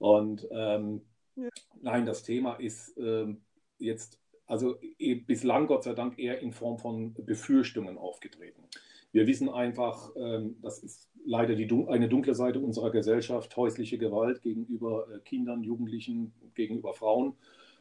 Und 0.00 0.48
ähm, 0.50 1.02
ja. 1.36 1.48
Nein, 1.80 2.06
das 2.06 2.22
Thema 2.22 2.54
ist 2.54 2.96
ähm, 2.98 3.42
jetzt, 3.78 4.18
also 4.46 4.76
eh, 4.98 5.14
bislang 5.14 5.66
Gott 5.66 5.84
sei 5.84 5.94
Dank 5.94 6.18
eher 6.18 6.40
in 6.40 6.52
Form 6.52 6.78
von 6.78 7.14
Befürchtungen 7.14 7.98
aufgetreten. 7.98 8.62
Wir 9.12 9.26
wissen 9.26 9.48
einfach, 9.48 10.10
ähm, 10.16 10.56
das 10.62 10.78
ist 10.82 11.10
leider 11.24 11.54
die, 11.54 11.68
eine 11.88 12.08
dunkle 12.08 12.34
Seite 12.34 12.60
unserer 12.60 12.90
Gesellschaft, 12.90 13.56
häusliche 13.56 13.98
Gewalt 13.98 14.42
gegenüber 14.42 15.06
äh, 15.14 15.18
Kindern, 15.20 15.62
Jugendlichen, 15.62 16.32
gegenüber 16.54 16.94
Frauen. 16.94 17.34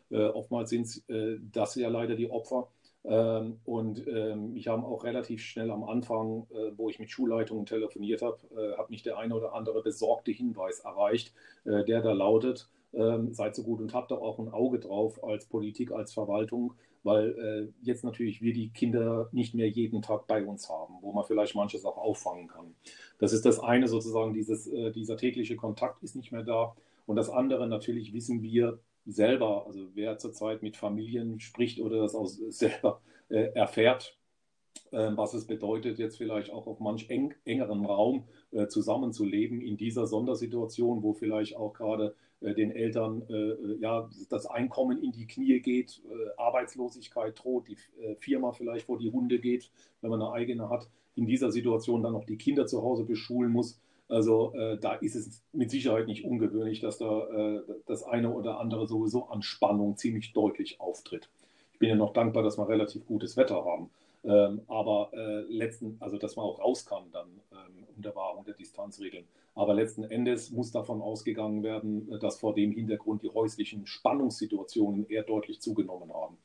Äh, 0.09 0.25
oftmals 0.25 0.69
sind 0.69 1.03
äh, 1.09 1.37
das 1.51 1.75
ja 1.75 1.87
leider 1.87 2.15
die 2.15 2.29
Opfer. 2.29 2.69
Ähm, 3.09 3.59
und 3.65 4.07
ähm, 4.07 4.53
mich 4.53 4.67
haben 4.67 4.85
auch 4.85 5.03
relativ 5.03 5.41
schnell 5.41 5.71
am 5.71 5.83
Anfang, 5.83 6.45
äh, 6.51 6.77
wo 6.77 6.89
ich 6.89 6.99
mit 6.99 7.09
Schulleitungen 7.09 7.65
telefoniert 7.65 8.21
habe, 8.21 8.37
äh, 8.55 8.77
hat 8.77 8.91
mich 8.91 9.01
der 9.01 9.17
eine 9.17 9.35
oder 9.35 9.53
andere 9.53 9.81
besorgte 9.81 10.31
Hinweis 10.31 10.81
erreicht, 10.81 11.33
äh, 11.65 11.83
der 11.83 12.03
da 12.03 12.11
lautet, 12.11 12.69
ähm, 12.93 13.33
seid 13.33 13.55
so 13.55 13.63
gut 13.63 13.81
und 13.81 13.95
habt 13.95 14.11
da 14.11 14.15
auch 14.15 14.37
ein 14.37 14.49
Auge 14.49 14.79
drauf 14.79 15.23
als 15.23 15.47
Politik, 15.47 15.91
als 15.91 16.13
Verwaltung, 16.13 16.75
weil 17.01 17.31
äh, 17.39 17.73
jetzt 17.83 18.03
natürlich 18.03 18.43
wir 18.43 18.53
die 18.53 18.69
Kinder 18.69 19.29
nicht 19.31 19.55
mehr 19.55 19.69
jeden 19.69 20.03
Tag 20.03 20.27
bei 20.27 20.45
uns 20.45 20.69
haben, 20.69 20.95
wo 21.01 21.11
man 21.11 21.23
vielleicht 21.23 21.55
manches 21.55 21.85
auch 21.85 21.97
auffangen 21.97 22.47
kann. 22.47 22.75
Das 23.17 23.33
ist 23.33 23.43
das 23.43 23.59
eine 23.59 23.87
sozusagen, 23.87 24.35
dieses, 24.35 24.67
äh, 24.67 24.91
dieser 24.91 25.17
tägliche 25.17 25.55
Kontakt 25.55 26.03
ist 26.03 26.15
nicht 26.15 26.31
mehr 26.31 26.43
da. 26.43 26.75
Und 27.07 27.15
das 27.15 27.31
andere 27.31 27.67
natürlich 27.67 28.13
wissen 28.13 28.43
wir 28.43 28.77
selber, 29.11 29.65
also 29.67 29.89
wer 29.93 30.17
zurzeit 30.17 30.61
mit 30.61 30.77
Familien 30.77 31.39
spricht 31.39 31.79
oder 31.79 32.01
das 32.01 32.15
auch 32.15 32.27
selber 32.49 33.01
äh, 33.29 33.51
erfährt, 33.53 34.17
äh, 34.91 35.11
was 35.15 35.33
es 35.33 35.45
bedeutet, 35.45 35.99
jetzt 35.99 36.17
vielleicht 36.17 36.51
auch 36.51 36.67
auf 36.67 36.79
manch 36.79 37.09
eng, 37.09 37.33
engeren 37.45 37.85
Raum 37.85 38.23
äh, 38.51 38.67
zusammenzuleben 38.67 39.61
in 39.61 39.77
dieser 39.77 40.07
Sondersituation, 40.07 41.03
wo 41.03 41.13
vielleicht 41.13 41.55
auch 41.55 41.73
gerade 41.73 42.15
äh, 42.41 42.53
den 42.53 42.71
Eltern 42.71 43.23
äh, 43.29 43.33
äh, 43.33 43.77
ja, 43.79 44.09
das 44.29 44.45
Einkommen 44.45 45.03
in 45.03 45.11
die 45.11 45.27
Knie 45.27 45.59
geht, 45.59 46.01
Arbeitslosigkeit 46.37 47.43
droht, 47.43 47.67
die 47.67 47.77
Firma 48.19 48.51
vielleicht 48.51 48.85
vor 48.85 48.97
die 48.97 49.11
Hunde 49.11 49.39
geht, 49.39 49.71
wenn 50.01 50.09
man 50.09 50.21
eine 50.21 50.31
eigene 50.31 50.69
hat, 50.69 50.89
in 51.15 51.25
dieser 51.25 51.51
Situation 51.51 52.01
dann 52.01 52.13
noch 52.13 52.25
die 52.25 52.37
Kinder 52.37 52.65
zu 52.65 52.81
Hause 52.81 53.03
beschulen 53.03 53.51
muss. 53.51 53.79
Also 54.09 54.53
äh, 54.55 54.77
da 54.79 54.95
ist 54.95 55.15
es 55.15 55.43
mit 55.53 55.69
Sicherheit 55.69 56.07
nicht 56.07 56.25
ungewöhnlich, 56.25 56.79
dass 56.79 56.97
da 56.97 57.27
äh, 57.27 57.61
das 57.85 58.03
eine 58.03 58.33
oder 58.33 58.59
andere 58.59 58.87
sowieso 58.87 59.27
an 59.27 59.43
Spannung 59.43 59.97
ziemlich 59.97 60.33
deutlich 60.33 60.81
auftritt. 60.81 61.29
Ich 61.73 61.79
bin 61.79 61.89
ja 61.89 61.95
noch 61.95 62.13
dankbar, 62.13 62.43
dass 62.43 62.57
wir 62.57 62.67
relativ 62.67 63.05
gutes 63.05 63.37
Wetter 63.37 63.63
haben. 63.63 63.89
Ähm, 64.25 64.61
aber 64.67 65.11
äh, 65.13 65.41
letzten, 65.47 65.95
also 66.01 66.17
dass 66.17 66.35
man 66.35 66.45
auch 66.45 66.59
raus 66.59 66.85
kann 66.85 67.03
dann 67.11 67.29
ähm, 67.53 67.85
unter 67.95 68.15
Wahrung 68.15 68.43
der 68.43 68.55
Distanzregeln. 68.55 69.25
Aber 69.55 69.73
letzten 69.73 70.03
Endes 70.03 70.51
muss 70.51 70.71
davon 70.71 71.01
ausgegangen 71.01 71.63
werden, 71.63 72.11
äh, 72.11 72.19
dass 72.19 72.39
vor 72.39 72.53
dem 72.53 72.71
Hintergrund 72.71 73.23
die 73.23 73.29
häuslichen 73.29 73.85
Spannungssituationen 73.85 75.07
eher 75.07 75.23
deutlich 75.23 75.61
zugenommen 75.61 76.13
haben. 76.13 76.37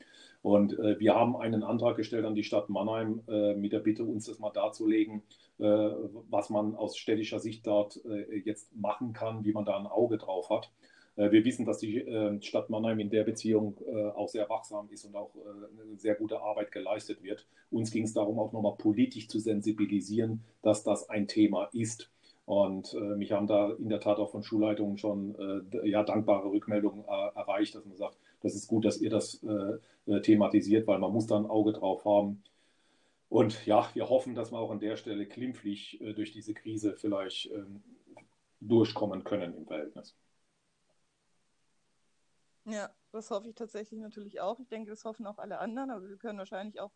Und 0.45 0.79
äh, 0.79 1.01
wir 1.01 1.15
haben 1.15 1.39
einen 1.39 1.63
Antrag 1.63 1.97
gestellt 1.97 2.27
an 2.27 2.35
die 2.35 2.45
Stadt 2.45 2.69
Mannheim 2.69 3.23
äh, 3.29 3.55
mit 3.55 3.73
der 3.73 3.79
Bitte, 3.79 4.05
uns 4.05 4.27
das 4.27 4.39
mal 4.39 4.51
darzulegen, 4.51 5.23
äh, 5.59 5.65
was 5.65 6.51
man 6.51 6.75
aus 6.75 6.99
städtischer 6.99 7.41
Sicht 7.41 7.67
dort 7.67 7.99
äh, 8.05 8.43
jetzt 8.45 8.77
machen 8.77 9.15
kann, 9.15 9.47
wie 9.47 9.53
man 9.53 9.65
da 9.65 9.79
ein 9.79 9.87
Auge 9.87 10.19
drauf 10.19 10.51
hat. 10.51 10.71
Äh, 11.17 11.31
wir 11.31 11.47
wissen, 11.47 11.65
dass 11.65 11.79
die 11.79 12.05
Stadt 12.43 12.69
Mannheim 12.69 13.01
in 13.01 13.09
der 13.09 13.25
Beziehung 13.25 13.79
auch 14.15 14.29
sehr 14.29 14.47
wachsam 14.51 14.91
ist 14.91 15.07
und 15.07 15.17
auch 15.17 15.31
eine 15.35 15.97
sehr 15.97 16.15
gute 16.15 16.43
Arbeit 16.43 16.73
geleistet 16.73 17.23
wird. 17.23 17.47
Uns 17.71 17.91
ging 17.91 18.05
es 18.05 18.13
darum, 18.13 18.39
auch 18.39 18.53
nochmal 18.53 18.75
politisch 18.77 19.29
zu 19.29 19.39
sensibilisieren, 19.39 20.45
dass 20.61 20.85
das 20.85 21.09
ein 21.09 21.27
Thema 21.27 21.71
ist. 21.73 22.11
Und 22.47 22.93
äh, 22.93 23.17
mich 23.17 23.33
haben 23.33 23.47
da 23.47 23.73
in 23.73 23.89
der 23.89 24.01
Tat 24.01 24.19
auch 24.19 24.31
von 24.31 24.43
Schulleitungen 24.43 24.99
schon 24.99 25.35
äh, 25.73 25.89
ja, 25.89 26.03
dankbare 26.03 26.51
Rückmeldungen 26.51 27.05
äh, 27.05 27.39
erreicht, 27.39 27.75
dass 27.75 27.87
man 27.87 27.97
sagt, 27.97 28.19
das 28.45 28.55
ist 28.55 28.69
gut, 28.69 28.85
dass 28.85 29.01
ihr 29.01 29.11
das 29.11 29.43
äh, 29.43 30.21
thematisiert, 30.21 30.87
weil 30.87 30.99
man 30.99 31.13
muss 31.13 31.27
da 31.27 31.37
ein 31.37 31.47
Auge 31.47 31.73
drauf 31.73 32.05
haben. 32.05 32.45
Und 33.31 33.65
ja, 33.65 33.89
wir 33.95 34.11
hoffen, 34.11 34.35
dass 34.35 34.53
wir 34.53 34.59
auch 34.59 34.71
an 34.71 34.81
der 34.81 34.97
Stelle 34.97 35.27
klimpflich 35.27 36.01
äh, 36.03 36.13
durch 36.13 36.31
diese 36.31 36.53
Krise 36.53 36.95
vielleicht 36.97 37.51
ähm, 37.51 37.83
durchkommen 38.61 39.25
können 39.25 39.57
im 39.57 39.67
Verhältnis. 39.67 40.15
Ja, 42.67 42.95
das 43.13 43.31
hoffe 43.31 43.49
ich 43.49 43.55
tatsächlich 43.55 44.01
natürlich 44.01 44.41
auch. 44.41 44.61
Ich 44.61 44.69
denke, 44.69 44.91
das 44.91 45.05
hoffen 45.05 45.27
auch 45.27 45.39
alle 45.39 45.59
anderen, 45.59 45.91
aber 45.91 46.07
wir 46.07 46.19
können 46.19 46.39
wahrscheinlich 46.39 46.81
auch 46.81 46.93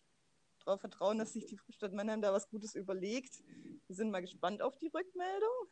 darauf 0.65 0.81
vertrauen, 0.81 1.19
dass 1.19 1.33
sich 1.33 1.47
die 1.47 1.59
Stadt 1.71 1.95
Mannheim 1.95 2.21
da 2.21 2.33
was 2.33 2.51
Gutes 2.51 2.75
überlegt. 2.75 3.43
Wir 3.87 3.97
sind 3.97 4.11
mal 4.11 4.21
gespannt 4.21 4.61
auf 4.61 4.77
die 4.77 4.89
Rückmeldung. 4.89 5.67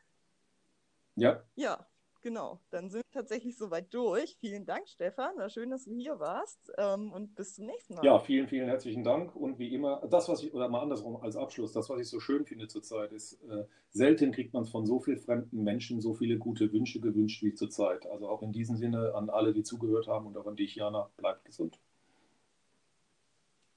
Ja. 1.16 1.42
Ja, 1.54 1.86
genau. 2.26 2.60
Dann 2.70 2.90
sind 2.90 3.02
wir 3.06 3.20
tatsächlich 3.20 3.56
soweit 3.56 3.92
durch. 3.94 4.36
Vielen 4.40 4.66
Dank, 4.66 4.88
Stefan. 4.88 5.36
War 5.36 5.48
schön, 5.48 5.70
dass 5.70 5.84
du 5.84 5.94
hier 5.94 6.18
warst. 6.18 6.72
Ähm, 6.76 7.12
und 7.12 7.34
bis 7.34 7.54
zum 7.54 7.66
nächsten 7.66 7.94
Mal. 7.94 8.04
Ja, 8.04 8.18
vielen, 8.18 8.48
vielen 8.48 8.68
herzlichen 8.68 9.04
Dank. 9.04 9.34
Und 9.34 9.58
wie 9.58 9.72
immer, 9.72 10.06
das, 10.10 10.28
was 10.28 10.42
ich, 10.42 10.52
oder 10.52 10.68
mal 10.68 10.80
andersrum 10.80 11.16
als 11.16 11.36
Abschluss, 11.36 11.72
das, 11.72 11.88
was 11.88 12.00
ich 12.00 12.08
so 12.08 12.20
schön 12.20 12.44
finde 12.44 12.68
zurzeit, 12.68 13.12
ist, 13.12 13.42
äh, 13.44 13.64
selten 13.90 14.32
kriegt 14.32 14.52
man 14.54 14.64
von 14.64 14.86
so 14.86 14.98
vielen 14.98 15.18
fremden 15.18 15.62
Menschen 15.62 16.00
so 16.00 16.14
viele 16.14 16.36
gute 16.36 16.72
Wünsche 16.72 17.00
gewünscht 17.00 17.42
wie 17.42 17.54
zurzeit. 17.54 18.06
Also 18.06 18.28
auch 18.28 18.42
in 18.42 18.52
diesem 18.52 18.76
Sinne 18.76 19.14
an 19.14 19.30
alle, 19.30 19.52
die 19.52 19.62
zugehört 19.62 20.08
haben 20.08 20.26
und 20.26 20.36
auch 20.36 20.46
an 20.46 20.56
dich, 20.56 20.74
Jana, 20.74 21.10
bleibt 21.16 21.44
gesund. 21.44 21.78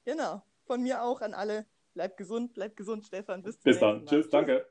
Genau 0.05 0.41
von 0.69 0.83
mir 0.83 1.01
auch 1.01 1.21
an 1.21 1.33
alle. 1.33 1.65
Bleibt 1.95 2.17
gesund, 2.17 2.53
bleibt 2.53 2.77
gesund, 2.77 3.03
Stefan. 3.03 3.41
Bis, 3.41 3.57
Bis 3.57 3.79
dann. 3.79 4.05
Tschüss, 4.05 4.29
danke. 4.29 4.67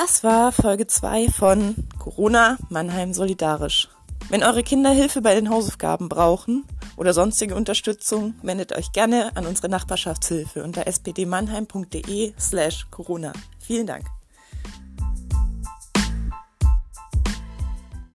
Das 0.00 0.22
war 0.22 0.52
Folge 0.52 0.86
2 0.86 1.28
von 1.28 1.74
Corona 1.98 2.56
Mannheim 2.68 3.12
Solidarisch. 3.12 3.88
Wenn 4.28 4.44
eure 4.44 4.62
Kinder 4.62 4.90
Hilfe 4.90 5.22
bei 5.22 5.34
den 5.34 5.50
Hausaufgaben 5.50 6.08
brauchen 6.08 6.64
oder 6.96 7.12
sonstige 7.12 7.56
Unterstützung, 7.56 8.34
wendet 8.42 8.72
euch 8.76 8.92
gerne 8.92 9.36
an 9.36 9.44
unsere 9.44 9.68
Nachbarschaftshilfe 9.68 10.62
unter 10.62 10.84
spdmannheim.de 10.88 12.32
slash 12.38 12.86
Corona. 12.92 13.32
Vielen 13.58 13.88
Dank. 13.88 14.04